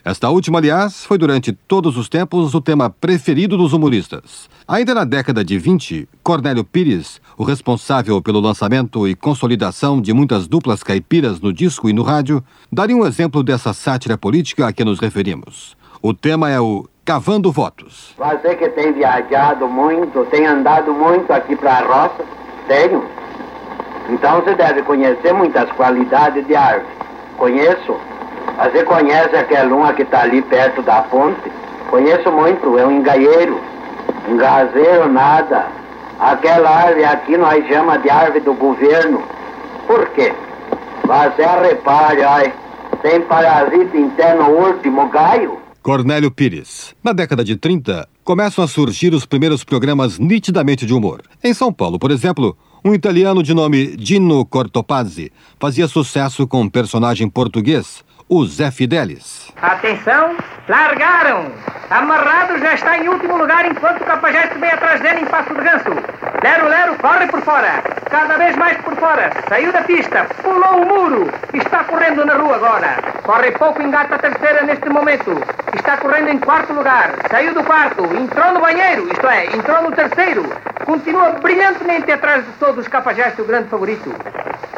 Esta 0.06 0.30
última, 0.30 0.60
aliás, 0.60 1.04
foi 1.04 1.18
durante 1.18 1.52
todos 1.52 1.98
os 1.98 2.08
tempos 2.08 2.54
o 2.54 2.62
tema 2.62 2.92
preferido 2.92 3.58
dos 3.58 3.74
humoristas. 3.74 4.48
Ainda 4.68 4.94
na 4.94 5.04
década 5.04 5.44
de 5.44 5.58
20, 5.58 6.08
Cornélio 6.22 6.64
Pires, 6.64 7.20
o 7.36 7.44
responsável 7.44 8.22
pelo 8.22 8.40
lançamento 8.40 9.08
e 9.08 9.16
consolidação 9.16 10.00
de 10.00 10.14
muitas 10.14 10.48
duplas 10.48 10.84
caipiras 10.84 11.42
no 11.42 11.52
disco 11.52 11.90
e 11.90 11.94
no 11.94 12.04
rádio, 12.04 12.44
daria 12.72 12.96
um 12.96 13.04
exemplo 13.04 13.42
dessa 13.42 13.74
sátira 13.74 14.16
política 14.16 14.68
a 14.68 14.72
que 14.72 14.86
nos 14.86 15.00
referimos. 15.00 15.76
O 16.04 16.14
tema 16.14 16.52
é 16.52 16.60
o 16.60 16.88
Cavando 17.04 17.52
Votos. 17.52 18.14
Você 18.16 18.56
que 18.58 18.70
tem 18.70 18.94
viajado 18.94 19.68
muito, 19.68 20.24
tem 20.26 20.46
andado 20.46 20.94
muito 20.94 21.34
aqui 21.34 21.56
para 21.56 21.80
a 21.80 21.82
roça? 21.82 22.24
Tenho. 22.68 23.04
Então 24.08 24.40
você 24.40 24.54
deve 24.54 24.84
conhecer 24.84 25.34
muitas 25.34 25.68
qualidades 25.72 26.46
de 26.46 26.56
árvore. 26.56 26.94
Conheço. 27.40 28.15
Você 28.58 28.84
conhece 28.84 29.36
aquela 29.36 29.76
uma 29.76 29.94
que 29.94 30.04
está 30.04 30.22
ali 30.22 30.42
perto 30.42 30.82
da 30.82 31.02
ponte? 31.02 31.52
Conheço 31.90 32.32
muito, 32.32 32.78
é 32.78 32.86
um 32.86 32.92
engaieiro. 32.92 33.60
Engazeiro 34.30 35.08
nada. 35.10 35.68
Aquela 36.20 36.70
árvore 36.70 37.06
aqui 37.06 37.38
nós 37.38 37.66
chama 37.68 37.98
de 37.98 38.10
árvore 38.10 38.40
do 38.40 38.54
governo. 38.54 39.22
Por 39.86 40.08
quê? 40.10 40.34
Você 41.06 41.46
repare, 41.46 42.24
ai, 42.24 42.54
tem 43.02 43.22
parasita 43.22 43.98
interno 43.98 44.50
último 44.50 45.08
gaio? 45.10 45.60
Cornélio 45.84 46.32
Pires. 46.32 46.96
Na 47.04 47.14
década 47.14 47.44
de 47.44 47.56
30, 47.56 48.08
começam 48.24 48.64
a 48.64 48.68
surgir 48.68 49.14
os 49.14 49.24
primeiros 49.24 49.64
programas 49.64 50.18
nitidamente 50.18 50.84
de 50.84 50.94
humor. 50.94 51.22
Em 51.44 51.54
São 51.54 51.72
Paulo, 51.72 52.00
por 52.00 52.10
exemplo, 52.10 52.58
um 52.84 52.94
italiano 52.96 53.44
de 53.44 53.54
nome 53.54 53.96
Dino 53.96 54.44
Cortopazzi 54.46 55.32
fazia 55.60 55.88
sucesso 55.88 56.48
com 56.48 56.62
um 56.62 56.70
personagem 56.70 57.30
português, 57.30 58.04
o 58.28 58.46
Zé 58.46 58.72
Fidelis. 58.72 59.52
Atenção, 59.62 60.36
largaram! 60.68 61.52
Amarrado 61.90 62.58
já 62.58 62.74
está 62.74 62.98
em 62.98 63.08
último 63.08 63.38
lugar 63.38 63.64
enquanto 63.66 64.02
o 64.02 64.06
Capajeste 64.06 64.58
vem 64.58 64.72
atrás 64.72 65.00
dele 65.02 65.22
em 65.22 65.26
passo 65.26 65.54
de 65.54 65.62
ganso. 65.62 65.92
Lero 66.44 66.68
Lero 66.68 66.96
corre 66.96 67.28
por 67.28 67.42
fora, 67.44 67.84
cada 68.10 68.38
vez 68.38 68.56
mais 68.56 68.78
por 68.78 68.96
fora. 68.96 69.32
Saiu 69.48 69.72
da 69.72 69.84
pista, 69.84 70.26
pulou 70.42 70.82
o 70.82 70.86
muro, 70.88 71.32
está 71.54 71.84
correndo 71.84 72.26
na 72.26 72.34
rua 72.34 72.56
agora. 72.56 72.98
Corre 73.22 73.52
pouco, 73.52 73.82
engata 73.84 74.16
a 74.16 74.20
terceira 74.20 74.64
neste 74.64 74.90
momento. 74.90 75.32
Está 75.76 75.98
correndo 75.98 76.30
em 76.30 76.40
quarto 76.40 76.74
lugar, 76.74 77.14
saiu 77.30 77.54
do 77.54 77.64
quarto, 77.64 78.04
entrou 78.16 78.54
no 78.54 78.62
banheiro, 78.62 79.08
isto 79.12 79.28
é, 79.28 79.46
entrou 79.56 79.84
no 79.84 79.92
terceiro. 79.92 80.44
Continua 80.86 81.32
brilhantemente 81.42 82.12
atrás 82.12 82.46
de 82.46 82.52
todos 82.54 82.88
Capajeste, 82.88 83.42
o 83.42 83.46
grande 83.46 83.70
favorito. 83.70 84.14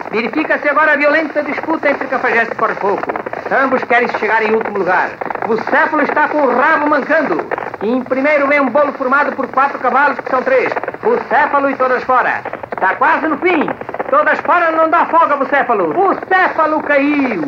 Verifica-se 0.09 0.69
agora 0.69 0.93
a 0.93 0.95
violenta 0.95 1.43
disputa 1.43 1.89
entre 1.89 2.07
Cafajeste 2.07 2.53
e 2.53 2.55
Corre 2.55 2.75
Pouco. 2.75 3.11
Ambos 3.51 3.83
querem 3.83 4.07
chegar 4.17 4.41
em 4.41 4.53
último 4.53 4.79
lugar. 4.79 5.09
O 5.49 5.57
Céfalo 5.69 6.03
está 6.03 6.29
com 6.29 6.37
o 6.37 6.57
rabo 6.57 6.89
mancando. 6.89 7.45
E 7.81 7.89
em 7.89 8.01
primeiro 8.03 8.47
vem 8.47 8.61
um 8.61 8.69
bolo 8.69 8.93
formado 8.93 9.35
por 9.35 9.47
quatro 9.47 9.79
cavalos, 9.79 10.17
que 10.19 10.29
são 10.29 10.41
três. 10.41 10.71
O 11.03 11.17
Céfalo 11.27 11.69
e 11.69 11.75
todas 11.75 12.01
fora. 12.03 12.41
Está 12.71 12.95
quase 12.95 13.27
no 13.27 13.37
fim. 13.39 13.69
Todas 14.09 14.39
fora 14.39 14.71
não 14.71 14.89
dá 14.89 15.05
folga, 15.07 15.35
Bucéfalo. 15.35 15.89
O 15.89 16.15
Céfalo 16.27 16.81
caiu. 16.83 17.43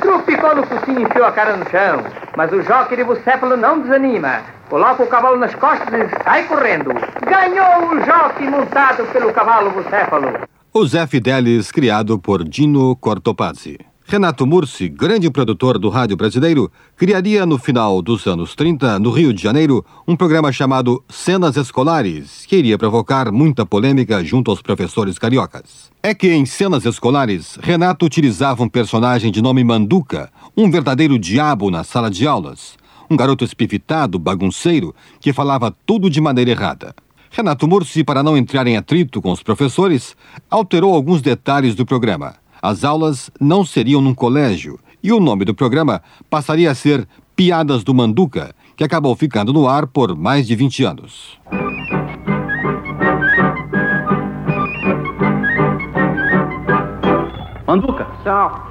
Trupicou 0.00 0.54
no 0.54 0.64
focinho 0.66 1.00
e 1.00 1.02
enfiou 1.02 1.26
a 1.26 1.32
cara 1.32 1.56
no 1.56 1.68
chão. 1.68 2.04
Mas 2.36 2.52
o 2.52 2.62
jockey 2.62 2.96
de 2.96 3.02
Bucéfalo 3.02 3.56
não 3.56 3.80
desanima. 3.80 4.40
Coloca 4.70 5.02
o 5.02 5.06
cavalo 5.08 5.36
nas 5.36 5.54
costas 5.56 5.88
e 5.92 6.22
sai 6.24 6.44
correndo. 6.44 6.92
Ganhou 7.22 7.94
o 7.94 8.04
jockey 8.04 8.48
montado 8.48 9.06
pelo 9.12 9.32
cavalo 9.32 9.70
Bucéfalo. 9.70 10.48
O 10.72 10.86
Zé 10.86 11.06
Fidelis, 11.06 11.70
criado 11.70 12.18
por 12.18 12.42
Dino 12.42 12.96
Cortopazzi. 12.96 13.78
Renato 14.06 14.46
Mursi, 14.46 14.88
grande 14.88 15.30
produtor 15.30 15.78
do 15.78 15.88
rádio 15.88 16.16
brasileiro, 16.16 16.70
criaria 16.94 17.46
no 17.46 17.56
final 17.56 18.02
dos 18.02 18.26
anos 18.26 18.54
30, 18.54 18.98
no 18.98 19.10
Rio 19.10 19.32
de 19.32 19.42
Janeiro, 19.42 19.84
um 20.06 20.14
programa 20.14 20.52
chamado 20.52 21.02
Cenas 21.08 21.56
Escolares, 21.56 22.44
que 22.46 22.56
iria 22.56 22.76
provocar 22.76 23.32
muita 23.32 23.64
polêmica 23.64 24.22
junto 24.22 24.50
aos 24.50 24.60
professores 24.60 25.18
cariocas. 25.18 25.90
É 26.02 26.12
que 26.14 26.30
em 26.30 26.44
Cenas 26.44 26.84
Escolares, 26.84 27.58
Renato 27.62 28.04
utilizava 28.04 28.62
um 28.62 28.68
personagem 28.68 29.32
de 29.32 29.40
nome 29.40 29.64
Manduca, 29.64 30.30
um 30.54 30.70
verdadeiro 30.70 31.18
diabo 31.18 31.70
na 31.70 31.82
sala 31.82 32.10
de 32.10 32.26
aulas. 32.26 32.76
Um 33.08 33.16
garoto 33.16 33.44
espifitado, 33.44 34.18
bagunceiro, 34.18 34.94
que 35.18 35.32
falava 35.32 35.74
tudo 35.86 36.10
de 36.10 36.20
maneira 36.20 36.50
errada. 36.50 36.94
Renato 37.36 37.66
Mursi, 37.66 38.04
para 38.04 38.22
não 38.22 38.36
entrar 38.36 38.64
em 38.68 38.76
atrito 38.76 39.20
com 39.20 39.32
os 39.32 39.42
professores, 39.42 40.16
alterou 40.48 40.94
alguns 40.94 41.20
detalhes 41.20 41.74
do 41.74 41.84
programa. 41.84 42.36
As 42.62 42.84
aulas 42.84 43.28
não 43.40 43.64
seriam 43.64 44.00
num 44.00 44.14
colégio 44.14 44.78
e 45.02 45.10
o 45.12 45.18
nome 45.18 45.44
do 45.44 45.52
programa 45.52 46.00
passaria 46.30 46.70
a 46.70 46.76
ser 46.76 47.08
Piadas 47.34 47.82
do 47.82 47.92
Manduca, 47.92 48.54
que 48.76 48.84
acabou 48.84 49.16
ficando 49.16 49.52
no 49.52 49.66
ar 49.66 49.88
por 49.88 50.14
mais 50.14 50.46
de 50.46 50.54
20 50.54 50.84
anos. 50.84 51.36
Manduca, 57.66 58.06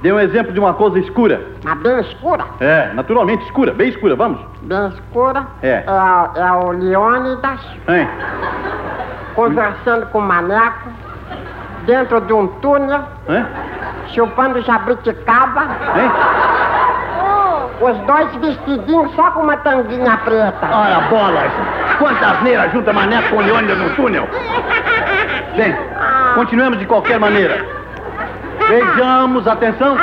dê 0.02 0.12
um 0.12 0.18
exemplo 0.18 0.52
de 0.52 0.58
uma 0.60 0.74
coisa 0.74 0.98
escura. 0.98 1.40
Mas 1.64 1.78
bem 1.78 2.00
escura? 2.00 2.44
É, 2.60 2.90
naturalmente 2.94 3.44
escura, 3.44 3.72
bem 3.72 3.88
escura, 3.88 4.16
vamos. 4.16 4.40
Bem 4.62 4.88
escura? 4.88 5.46
É. 5.62 5.84
É, 5.86 6.40
é 6.40 6.52
o 6.52 6.70
Leônidas 6.72 7.60
Hein? 7.88 8.08
conversando 9.34 10.06
com 10.06 10.18
o 10.18 10.22
Maneco 10.22 10.88
dentro 11.86 12.20
de 12.22 12.32
um 12.32 12.46
túnel, 12.60 13.00
Hein? 13.28 13.46
chupando 14.08 14.60
jabuticaba. 14.62 15.62
Hein? 15.96 16.10
Os 17.80 17.98
dois 18.06 18.34
vestidinhos 18.36 19.12
só 19.14 19.30
com 19.32 19.40
uma 19.40 19.56
tanguinha 19.58 20.16
preta. 20.18 20.66
Olha, 20.72 21.00
bolas! 21.10 21.52
Quanta 21.98 22.26
asneira 22.26 22.68
junta 22.70 22.92
Maneco 22.92 23.30
com 23.30 23.40
Leônidas 23.40 23.76
no 23.78 23.90
túnel! 23.96 24.28
Bem, 25.56 25.76
continuemos 26.34 26.78
de 26.78 26.86
qualquer 26.86 27.18
maneira. 27.18 27.83
Vejamos, 28.68 29.46
atenção. 29.46 29.96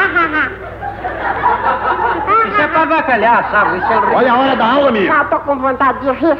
Isso 2.47 2.61
é 2.61 2.67
pra 2.67 2.85
bacalhar, 2.85 3.49
sabe? 3.51 3.77
Isso 3.77 3.91
é 3.91 4.15
Olha 4.15 4.31
a 4.33 4.37
hora 4.37 4.55
da 4.55 4.65
aula, 4.65 4.89
amigo. 4.89 5.05
Já 5.05 5.23
tô 5.25 5.39
com 5.39 5.57
vontade 5.57 5.99
de 5.99 6.11
rir. 6.11 6.37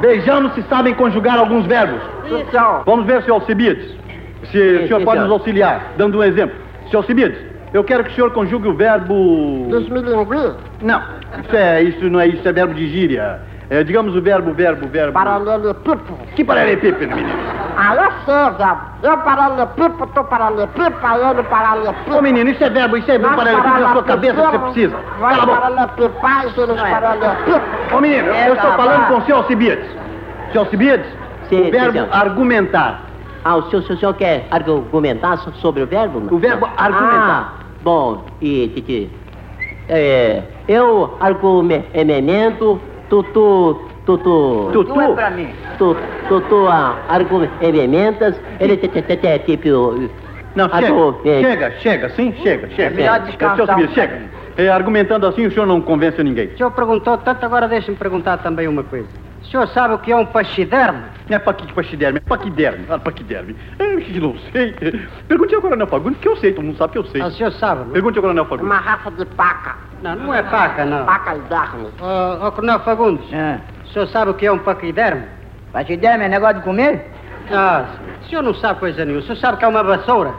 Vejamos 0.00 0.52
se 0.54 0.62
sabem 0.64 0.94
conjugar 0.94 1.38
alguns 1.38 1.66
verbos. 1.66 2.00
Então, 2.30 2.82
Vamos 2.84 3.06
ver, 3.06 3.22
senhor 3.22 3.36
Alcibiades. 3.36 3.94
Se 4.50 4.58
o 4.58 4.86
senhor 4.86 4.98
sim, 4.98 5.04
pode 5.04 5.18
senhor. 5.18 5.22
nos 5.22 5.30
auxiliar, 5.32 5.80
dando 5.96 6.18
um 6.18 6.22
exemplo. 6.22 6.56
Senhor 6.90 6.98
Alcibiades, 6.98 7.38
eu 7.72 7.82
quero 7.82 8.04
que 8.04 8.10
o 8.10 8.14
senhor 8.14 8.30
conjugue 8.32 8.68
o 8.68 8.74
verbo. 8.74 9.68
desmilingui, 9.70 10.52
Não, 10.82 11.02
isso 11.42 11.56
é 11.56 11.82
isso 11.82 12.10
não 12.10 12.20
é 12.20 12.26
isso, 12.26 12.46
é 12.46 12.52
verbo 12.52 12.74
de 12.74 12.86
gíria. 12.88 13.40
É, 13.70 13.82
digamos 13.82 14.14
o 14.14 14.20
verbo, 14.20 14.52
verbo, 14.52 14.86
verbo. 14.88 15.12
paralelepípedo. 15.14 16.18
Que 16.36 16.44
paralelepípedo, 16.44 17.14
menino? 17.16 17.38
Ah, 17.76 17.94
eu 17.96 18.12
sei, 18.24 18.58
Zé. 18.58 18.76
Eu 19.10 19.18
paralelepípedo, 19.18 20.06
tu 20.14 20.24
paralelepípedo, 20.24 21.30
ele 21.30 21.42
paralelepípedo. 21.44 22.16
Ô 22.16 22.22
menino, 22.22 22.50
isso 22.50 22.62
é 22.62 22.70
verbo, 22.70 22.96
isso 22.96 23.10
é 23.10 23.18
verbo 23.18 23.34
paralelepípedo 23.36 23.80
na 23.80 23.92
sua 23.92 24.02
cabeça 24.04 24.34
que 24.34 24.46
você 24.48 24.58
precisa. 24.58 24.96
Cala 25.18 25.42
a 25.42 25.46
boca. 25.46 25.66
eles 26.62 26.80
paralepípedo. 26.80 27.62
Ô 27.96 28.00
menino, 28.00 28.28
eu 28.28 28.54
estou 28.54 28.72
falando 28.72 29.08
com 29.08 29.14
o 29.18 29.22
senhor 29.22 29.38
Alcibiades. 29.38 29.86
Senhor 30.52 30.64
Alcibiades, 30.64 31.06
Sim, 31.48 31.68
o 31.68 31.70
verbo 31.70 32.06
argumentar. 32.12 33.00
Ah, 33.44 33.56
o 33.56 33.62
senhor, 33.70 33.82
o 33.82 33.96
senhor 33.96 34.14
quer 34.14 34.46
argumentar 34.50 35.38
so- 35.38 35.52
sobre 35.54 35.82
o 35.82 35.86
verbo? 35.86 36.22
O 36.34 36.38
verbo 36.38 36.68
argumentar. 36.76 37.54
Ah, 37.58 37.64
bom, 37.82 38.24
e 38.40 38.68
Titi, 38.74 39.10
é, 39.88 40.42
eu 40.68 41.16
argumento, 41.20 42.80
tu, 43.08 43.22
tu, 43.22 43.80
tu, 44.06 44.18
tu, 44.18 44.70
Tu, 44.72 44.84
tu? 44.84 45.00
é 45.00 45.14
pra 45.14 45.30
mim. 45.30 45.48
tu, 45.78 45.96
tu, 46.28 46.40
tu 46.42 46.66
ah, 46.68 46.98
argumentas, 47.08 48.40
ele 48.60 48.76
te, 48.76 48.88
te, 48.88 49.02
te, 49.02 49.16
te, 49.16 49.38
tipo... 49.38 50.08
Não, 50.54 50.68
chega, 50.68 51.28
é, 51.28 51.40
chega, 51.40 51.70
chega, 51.80 52.08
sim, 52.10 52.32
chega, 52.42 52.68
chega. 52.70 52.94
melhor 52.94 53.16
Senhor 53.16 53.26
descansar 53.26 53.76
um 53.76 53.88
chega. 53.88 54.22
É, 54.56 54.68
argumentando 54.68 55.26
assim, 55.26 55.46
o 55.46 55.50
senhor 55.50 55.66
não 55.66 55.80
convence 55.80 56.22
ninguém. 56.22 56.46
O 56.46 56.56
senhor 56.56 56.70
perguntou 56.70 57.18
tanto, 57.18 57.44
agora 57.44 57.66
deixa-me 57.66 57.96
perguntar 57.96 58.38
também 58.38 58.68
uma 58.68 58.84
coisa. 58.84 59.08
O 59.54 59.56
senhor 59.56 59.68
sabe 59.68 59.94
o 59.94 59.98
que 59.98 60.10
é 60.10 60.16
um 60.16 60.26
paxiderme? 60.26 61.04
Não 61.28 61.36
é 61.36 61.38
paqui- 61.38 61.72
paquiderme, 61.72 62.18
é 62.18 62.20
paquiderme. 62.20 62.86
Ah, 62.90 62.98
paquiderme. 62.98 63.56
É, 63.78 63.96
que 64.00 64.18
não 64.18 64.36
sei. 64.50 64.72
Pergunte 65.28 65.54
ao 65.54 65.60
Coronel 65.62 65.86
Fagundes, 65.86 66.18
que 66.20 66.26
eu 66.28 66.36
sei, 66.38 66.52
todo 66.52 66.64
mundo 66.64 66.76
sabe 66.76 66.94
que 66.94 66.98
eu 66.98 67.04
sei. 67.04 67.20
Ah, 67.22 67.26
o 67.26 67.30
senhor 67.30 67.52
sabe, 67.52 67.84
não? 67.84 67.90
Pergunte 67.92 68.18
ao 68.18 68.22
Coronel 68.22 68.44
Fagundes. 68.46 68.66
Uma 68.66 68.80
raça 68.80 69.12
de 69.12 69.24
paca. 69.24 69.76
Não, 70.02 70.16
não 70.16 70.34
é 70.34 70.42
paca, 70.42 70.84
não. 70.84 71.06
Paca 71.06 71.36
e 71.36 71.40
derme. 71.42 71.86
Ô, 72.00 72.46
ô, 72.48 72.50
Coronel 72.50 72.80
Fagundes, 72.80 73.24
o 73.84 73.88
senhor 73.92 74.08
sabe 74.08 74.32
o 74.32 74.34
que 74.34 74.44
é 74.44 74.50
um 74.50 74.58
paquiderme? 74.58 75.22
Paquiderme 75.72 76.24
é 76.24 76.28
negócio 76.28 76.56
de 76.56 76.62
comer? 76.62 77.12
Ah, 77.52 77.84
o 78.22 78.24
senhor 78.24 78.42
não 78.42 78.54
sabe 78.54 78.80
coisa 78.80 79.04
nenhuma. 79.04 79.20
O 79.22 79.24
senhor 79.24 79.36
sabe 79.36 79.54
o 79.54 79.58
que 79.58 79.64
é 79.64 79.68
uma 79.68 79.84
vassoura? 79.84 80.34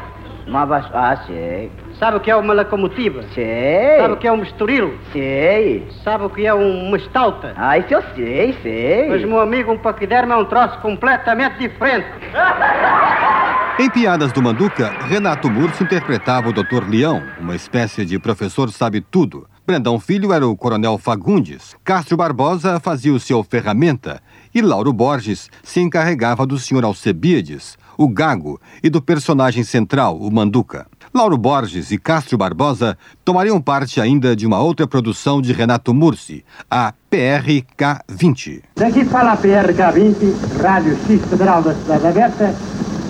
Uma 0.46 0.66
vassoura. 0.66 1.00
Ah, 1.00 1.16
sei. 1.26 1.72
Sabe 2.00 2.18
o 2.18 2.20
que 2.20 2.30
é 2.30 2.36
uma 2.36 2.54
locomotiva? 2.54 3.24
Sei. 3.34 3.98
Sabe 4.00 4.14
o 4.14 4.18
que 4.18 4.28
é 4.28 4.32
um 4.32 4.38
misturilo? 4.38 4.94
Sei. 5.14 5.88
Sabe 6.04 6.26
o 6.26 6.30
que 6.30 6.46
é 6.46 6.54
um- 6.54 6.88
uma 6.88 6.98
estalta? 6.98 7.54
Ah, 7.56 7.78
isso 7.78 7.94
eu 7.94 8.04
sei, 8.16 8.54
sei. 8.62 9.08
Mas, 9.10 9.24
meu 9.24 9.40
amigo, 9.40 9.72
um 9.72 9.78
paquiderme 9.78 10.34
é 10.34 10.36
um 10.36 10.46
troço 10.46 10.78
completamente 10.80 11.58
diferente. 11.58 12.08
Em 13.80 13.90
Piadas 13.90 14.32
do 14.32 14.42
Manduca, 14.42 14.90
Renato 15.06 15.50
Murso 15.50 15.84
interpretava 15.84 16.48
o 16.50 16.54
Dr. 16.54 16.88
Leão, 16.90 17.22
uma 17.40 17.56
espécie 17.56 18.06
de 18.06 18.18
professor 18.18 18.70
sabe-tudo. 18.72 19.46
Brandão 19.68 20.00
Filho 20.00 20.32
era 20.32 20.48
o 20.48 20.56
Coronel 20.56 20.98
Fagundes, 20.98 21.76
Castro 21.84 22.16
Barbosa 22.16 22.80
fazia 22.80 23.12
o 23.12 23.20
seu 23.20 23.44
Ferramenta 23.44 24.22
e 24.54 24.62
Lauro 24.62 24.94
Borges 24.94 25.50
se 25.64 25.82
encarregava 25.82 26.46
do 26.46 26.58
Sr. 26.58 26.86
Alcebiades, 26.86 27.78
o 27.98 28.08
Gago, 28.08 28.62
e 28.84 28.90
do 28.90 29.02
personagem 29.02 29.64
central, 29.64 30.18
o 30.18 30.32
Manduca. 30.32 30.86
Lauro 31.14 31.38
Borges 31.38 31.92
e 31.92 31.98
Castro 31.98 32.38
Barbosa 32.38 32.98
tomariam 33.24 33.62
parte 33.62 34.02
ainda 34.02 34.36
de 34.36 34.46
uma 34.46 34.60
outra 34.60 34.86
produção 34.86 35.42
de 35.42 35.54
Renato 35.54 35.94
Mursi, 35.94 36.44
a 36.70 36.94
PRK-20. 37.10 38.64
Daqui 38.76 39.06
fala 39.06 39.32
a 39.32 39.38
PRK-20, 39.38 40.62
Rádio 40.62 40.98
X 41.08 41.22
Federal 41.30 41.62
da 41.62 41.74
Cidade 41.74 42.08
Aberta, 42.08 42.54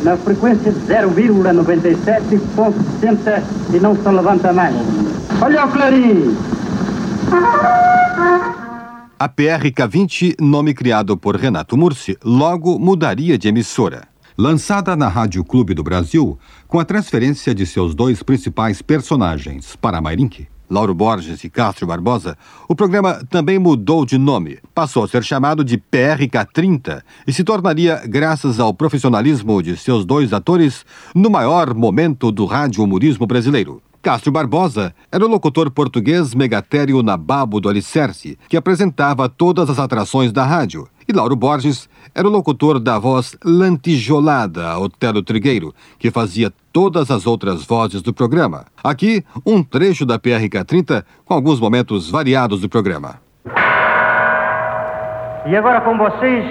na 0.04 0.16
frequência 0.18 0.72
de 0.72 0.80
0,97.60 0.82 3.44
e 3.74 3.80
não 3.80 3.96
se 3.96 4.08
levanta 4.08 4.54
mais. 4.54 4.76
Olha 5.42 5.66
o 5.66 5.72
clarim! 5.72 6.38
A 9.18 9.30
PRK-20, 9.30 10.36
nome 10.40 10.74
criado 10.74 11.18
por 11.18 11.36
Renato 11.36 11.76
Mursi, 11.76 12.16
logo 12.24 12.78
mudaria 12.78 13.38
de 13.38 13.48
emissora. 13.48 14.15
Lançada 14.38 14.98
na 14.98 15.08
Rádio 15.08 15.46
Clube 15.46 15.74
do 15.74 15.82
Brasil, 15.82 16.38
com 16.68 16.78
a 16.78 16.84
transferência 16.84 17.56
de 17.56 17.66
seus 17.66 17.96
dois 17.96 18.22
principais 18.22 18.82
personagens 18.82 19.78
para 19.78 20.02
Mairink, 20.02 20.46
Lauro 20.70 20.94
Borges 20.94 21.42
e 21.46 21.50
Castro 21.50 21.88
Barbosa, 21.88 22.38
o 22.68 22.76
programa 22.76 23.24
também 23.30 23.58
mudou 23.58 24.06
de 24.06 24.18
nome. 24.18 24.60
Passou 24.74 25.06
a 25.06 25.08
ser 25.08 25.24
chamado 25.24 25.64
de 25.64 25.78
PRK-30 25.78 27.02
e 27.26 27.32
se 27.32 27.46
tornaria, 27.46 28.04
graças 28.06 28.60
ao 28.60 28.74
profissionalismo 28.74 29.64
de 29.64 29.78
seus 29.78 30.04
dois 30.04 30.34
atores, 30.34 30.86
no 31.16 31.30
maior 31.30 31.74
momento 31.74 32.30
do 32.30 32.44
rádio-humorismo 32.44 33.26
brasileiro. 33.26 33.82
Castro 34.02 34.34
Barbosa 34.34 34.94
era 35.10 35.26
o 35.26 35.30
locutor 35.30 35.72
português 35.72 36.36
Megatério 36.36 37.02
Nababo 37.02 37.62
do 37.62 37.70
Alicerce, 37.70 38.38
que 38.50 38.58
apresentava 38.58 39.30
todas 39.30 39.70
as 39.70 39.80
atrações 39.80 40.34
da 40.34 40.44
rádio. 40.44 40.88
E 41.08 41.14
Lauro 41.14 41.36
Borges 41.36 41.88
era 42.16 42.28
o 42.28 42.32
locutor 42.32 42.80
da 42.80 42.98
voz 42.98 43.38
lantijolada 43.46 44.80
Otelo 44.80 45.22
Trigueiro, 45.22 45.74
que 46.00 46.10
fazia 46.10 46.52
todas 46.74 47.12
as 47.12 47.28
outras 47.28 47.64
vozes 47.64 48.02
do 48.02 48.14
programa. 48.14 48.66
Aqui, 48.84 49.24
um 49.46 49.62
trecho 49.62 50.06
da 50.06 50.18
PRK-30 50.18 51.04
com 51.24 51.34
alguns 51.34 51.60
momentos 51.60 52.10
variados 52.10 52.62
do 52.62 52.70
programa. 52.70 53.20
E 55.46 55.56
agora 55.56 55.82
com 55.82 55.96
vocês, 55.96 56.44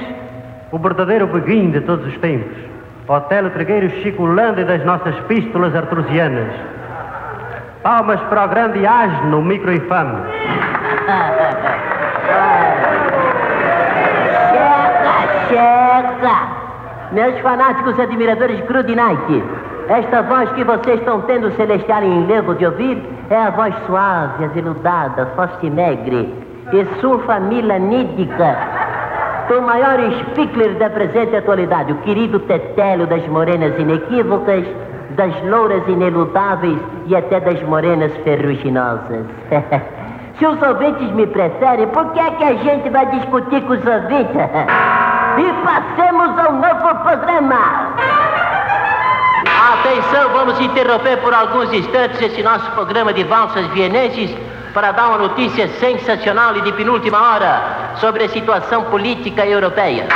o 0.71 0.79
verdadeiro 0.79 1.27
beguim 1.27 1.73
de 1.73 1.81
todos 1.81 2.07
os 2.07 2.17
tempos. 2.21 2.57
Otelo 3.09 3.51
Trigueiro 3.51 3.91
Chico 4.03 4.25
Landa 4.25 4.65
das 4.65 4.85
nossas 4.85 5.15
pístolas 5.27 5.75
artrusianas. 5.75 6.55
Palmas 7.83 8.21
para 8.29 8.45
o 8.45 8.49
grande 8.49 8.87
asno 8.87 9.43
microinfame. 9.43 10.23
Chega! 15.55 16.49
Meus 17.13 17.39
fanáticos 17.39 17.97
admiradores 18.01 18.57
de 18.57 18.63
Crude 18.65 18.93
Night, 18.93 19.45
esta 19.89 20.23
voz 20.23 20.51
que 20.55 20.65
vocês 20.65 20.99
estão 20.99 21.21
tendo 21.23 21.49
celestial 21.53 22.03
em 22.03 22.23
enlevo 22.23 22.57
de 22.57 22.67
ouvir 22.67 23.01
é 23.31 23.37
a 23.37 23.51
voz 23.51 23.73
suave, 23.87 24.47
aveludada, 24.47 25.31
negre 25.73 26.35
e 26.73 27.01
sua 27.01 27.21
família 27.21 27.79
nídica 27.79 28.59
do 29.49 29.63
maior 29.63 30.01
speaker 30.31 30.75
da 30.75 30.91
presente 30.91 31.37
atualidade, 31.37 31.93
o 31.93 31.97
querido 31.99 32.41
Tetélio 32.41 33.07
das 33.07 33.25
morenas 33.29 33.79
inequívocas, 33.79 34.65
das 35.11 35.41
louras 35.45 35.87
inelutáveis 35.87 36.79
e 37.07 37.15
até 37.15 37.39
das 37.39 37.63
morenas 37.63 38.13
ferruginosas. 38.25 39.25
Se 40.37 40.47
os 40.47 40.61
ouvintes 40.61 41.13
me 41.13 41.29
preferem, 41.29 41.87
por 41.89 42.11
que 42.13 42.19
é 42.19 42.31
que 42.33 42.43
a 42.43 42.55
gente 42.55 42.91
vai 42.91 43.07
discutir 43.07 43.63
com 43.63 43.75
os 43.75 43.87
ouvintes? 43.87 44.35
e 45.39 45.53
passemos 45.65 46.39
ao 46.39 46.53
novo 46.53 47.03
programa. 47.03 47.95
Atenção, 49.73 50.31
vamos 50.31 50.61
interromper 50.61 51.19
por 51.19 51.35
alguns 51.35 51.73
instantes 51.73 52.21
esse 52.21 52.43
nosso 52.43 52.71
programa 52.73 53.13
de 53.13 53.25
valsas 53.25 53.67
vienenses 53.69 54.31
para 54.73 54.93
dar 54.93 55.09
uma 55.09 55.19
notícia 55.19 55.69
sensacional 55.81 56.57
e 56.57 56.61
de 56.63 56.73
penúltima 56.73 57.21
hora 57.21 57.63
sobre 57.97 58.25
a 58.25 58.29
situação 58.29 58.85
política 58.85 59.47
europeia. 59.47 60.07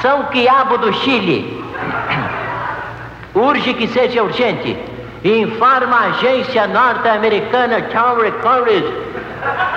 São 0.00 0.24
Quiabo 0.24 0.78
do 0.78 0.92
Chile 0.92 1.64
urge 3.34 3.74
que 3.74 3.86
seja 3.88 4.22
urgente. 4.22 4.76
Informa 5.24 5.96
a 5.96 6.06
agência 6.06 6.66
norte-americana 6.68 7.82
Tower 7.82 8.32
College 8.34 9.08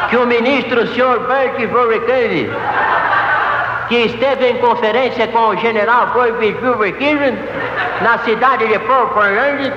que 0.10 0.17
o 0.17 0.25
ministro 0.25 0.88
Sr. 0.88 1.19
Bert 1.27 1.67
Vorikane, 1.67 2.49
que 3.91 4.06
esteve 4.06 4.51
em 4.51 4.58
conferência 4.60 5.27
com 5.27 5.49
o 5.49 5.58
general 5.58 6.08
Proibid 6.13 6.58
Vorikane 6.62 7.38
na 8.01 8.19
cidade 8.19 8.65
de 8.65 8.80
Portland, 8.80 9.69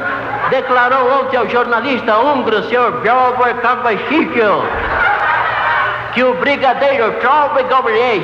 declarou 0.50 1.20
ontem 1.20 1.36
ao 1.36 1.48
jornalista 1.48 2.16
húngaro 2.20 2.62
Sr. 2.62 2.92
Bjorn 3.02 3.54
Kavachikyo 3.60 4.62
que 6.12 6.22
o 6.22 6.32
brigadeiro 6.34 7.12
Charles 7.20 7.66
Gabriel 7.66 8.22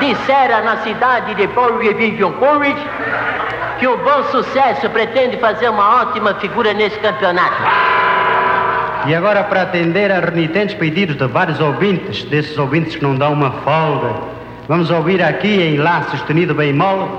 dissera 0.00 0.62
na 0.62 0.78
cidade 0.78 1.34
de 1.34 1.46
Courage 1.48 2.88
que 3.78 3.86
o 3.86 3.98
bom 3.98 4.24
sucesso 4.30 4.88
pretende 4.88 5.36
fazer 5.36 5.68
uma 5.68 6.00
ótima 6.00 6.32
figura 6.36 6.72
nesse 6.72 6.98
campeonato. 6.98 7.62
E 9.06 9.14
agora, 9.14 9.44
para 9.44 9.62
atender 9.62 10.10
a 10.10 10.20
renitentes 10.20 10.74
pedidos 10.74 11.16
de 11.16 11.26
vários 11.26 11.60
ouvintes, 11.60 12.24
desses 12.24 12.56
ouvintes 12.56 12.96
que 12.96 13.02
não 13.02 13.14
dão 13.14 13.34
uma 13.34 13.50
folga, 13.50 14.39
vamos 14.70 14.88
ouvir 14.88 15.20
aqui 15.20 15.60
em 15.60 15.78
Lá 15.78 16.04
sustenido 16.12 16.54
bem 16.54 16.72
mole 16.72 17.10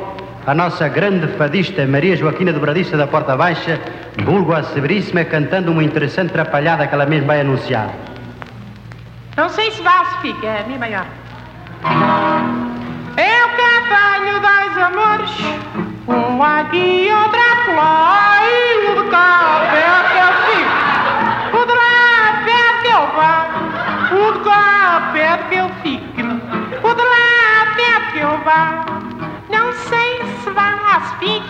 a 0.47 0.55
nossa 0.55 0.87
grande 0.87 1.27
fadista 1.35 1.85
Maria 1.85 2.15
Joaquina 2.15 2.53
Dobradiça 2.53 2.95
da 2.95 3.05
Porta 3.05 3.35
Baixa, 3.35 3.77
vulgo 4.23 4.53
a 4.53 4.63
Severíssima, 4.63 5.25
cantando 5.25 5.69
uma 5.69 5.83
interessante 5.83 6.31
trapalhada 6.31 6.87
que 6.87 6.93
ela 6.95 7.05
mesma 7.05 7.27
vai 7.27 7.41
anunciar. 7.41 7.89
Não 9.35 9.49
sei 9.49 9.69
se 9.69 9.83
falsifica, 9.83 10.47
é 10.47 10.61
a 10.61 10.63
minha 10.63 10.79
maior. 10.79 11.05
Eu 13.17 13.49
que 13.57 13.71
tenho 13.91 14.39
dois 14.39 14.77
amores, 14.77 15.31
um 16.07 16.41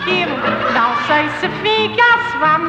ou 0.02 0.06
fique, 0.06 0.74
não 0.74 0.96
sei 1.06 1.30
se 1.40 1.50
fica 1.62 2.04
ou 2.04 2.32
se 2.32 2.38
vá. 2.38 2.60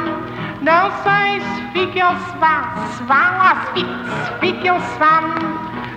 Não 0.60 0.90
sei 1.02 1.40
se 1.40 1.62
fica 1.72 2.08
ou 2.08 2.16
se 2.16 2.38
vá, 2.38 2.74
se 2.90 3.02
vá 3.04 3.48
ou 3.48 3.56
se 3.60 3.72
fica, 3.72 4.04
se 4.24 4.32
fica 4.40 4.72
ou 4.72 4.80
se 4.80 4.98
vá. 4.98 5.20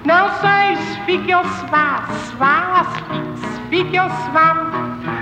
Não 0.05 0.29
sei 0.39 0.75
se 0.75 1.01
fica 1.01 1.37
ou 1.37 1.45
se 1.45 1.65
vá, 1.67 2.03
se 2.09 2.35
vá 2.35 2.77
ou 2.77 2.85
se 2.85 3.01
fica, 3.03 3.47
se 3.47 3.61
fica 3.69 4.03
ou 4.03 4.09
se 4.09 4.29
vá. 4.31 4.55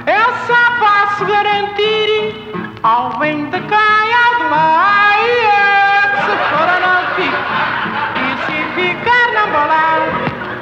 Eu 0.06 0.34
só 0.47 0.63
posso 0.80 1.26
garantir 1.26 2.52
ao 2.84 3.17
bem 3.17 3.45
de 3.49 3.60
cá 3.62 4.06
e 4.06 4.13
ao 4.13 4.36
de 4.38 4.49
lá. 4.49 5.13
Se 6.23 6.34
for 6.49 6.67
eu 6.69 6.80
não 6.88 7.02
fico, 7.15 7.41
e 8.19 8.28
se 8.45 8.56
ficar 8.76 9.28
não 9.34 9.47
vou 9.52 9.67
lá. 9.67 9.97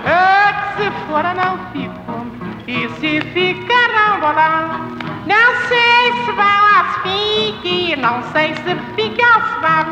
É 0.05 0.53
que 0.53 0.83
se 0.83 0.91
for 1.07 1.25
eu 1.25 1.35
não 1.35 1.53
fico, 1.71 2.27
e 2.67 2.89
se 2.99 3.21
ficar 3.31 3.89
não 3.89 4.19
vou 4.19 4.33
lá. 4.33 4.90
Não 5.31 5.49
sei 5.69 6.11
se 6.25 6.31
ou 6.75 6.83
se 6.91 6.99
fique, 7.03 7.95
não 7.95 8.21
sei 8.33 8.53
se 8.53 8.75
fica 8.97 9.25
ou 9.33 9.41
se 9.47 9.59
vá. 9.61 9.85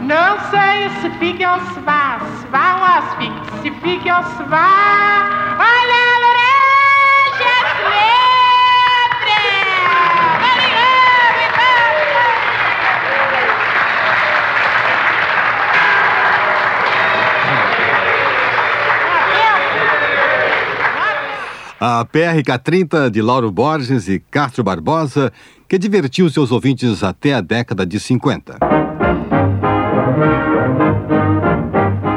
Não 0.00 0.38
sei 0.50 0.88
se 1.00 1.10
fica 1.18 1.54
ou 1.54 1.60
se 1.72 1.80
vá, 1.80 2.20
se 2.38 2.46
vá 2.46 2.68
ou 2.76 3.02
se 3.02 3.16
fica, 3.16 3.62
se 3.62 3.70
fica 3.80 4.16
ou 4.16 4.24
se 4.36 4.42
vá. 4.44 5.56
Olha 5.58 6.16
a 6.16 6.25
A 21.78 22.06
PRK-30 22.06 23.10
de 23.10 23.20
Lauro 23.20 23.50
Borges 23.50 24.08
e 24.08 24.18
Castro 24.18 24.64
Barbosa, 24.64 25.30
que 25.68 25.76
divertiu 25.76 26.30
seus 26.30 26.50
ouvintes 26.50 27.04
até 27.04 27.34
a 27.34 27.42
década 27.42 27.84
de 27.84 28.00
50. 28.00 28.58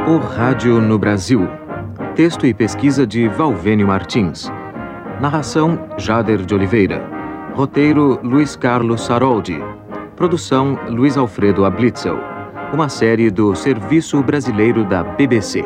O 0.07 0.17
Rádio 0.17 0.79
no 0.79 0.97
Brasil. 0.97 1.45
Texto 2.15 2.45
e 2.45 2.53
pesquisa 2.53 3.05
de 3.05 3.27
Valvênio 3.27 3.85
Martins. 3.85 4.49
Narração 5.19 5.77
Jader 5.97 6.45
de 6.45 6.55
Oliveira. 6.55 7.03
Roteiro 7.53 8.17
Luiz 8.23 8.55
Carlos 8.55 9.01
Saroldi. 9.01 9.59
Produção 10.15 10.79
Luiz 10.87 11.17
Alfredo 11.17 11.65
Ablitzel. 11.65 12.17
Uma 12.71 12.87
série 12.87 13.29
do 13.29 13.53
Serviço 13.55 14.23
Brasileiro 14.23 14.85
da 14.85 15.03
BBC. 15.03 15.65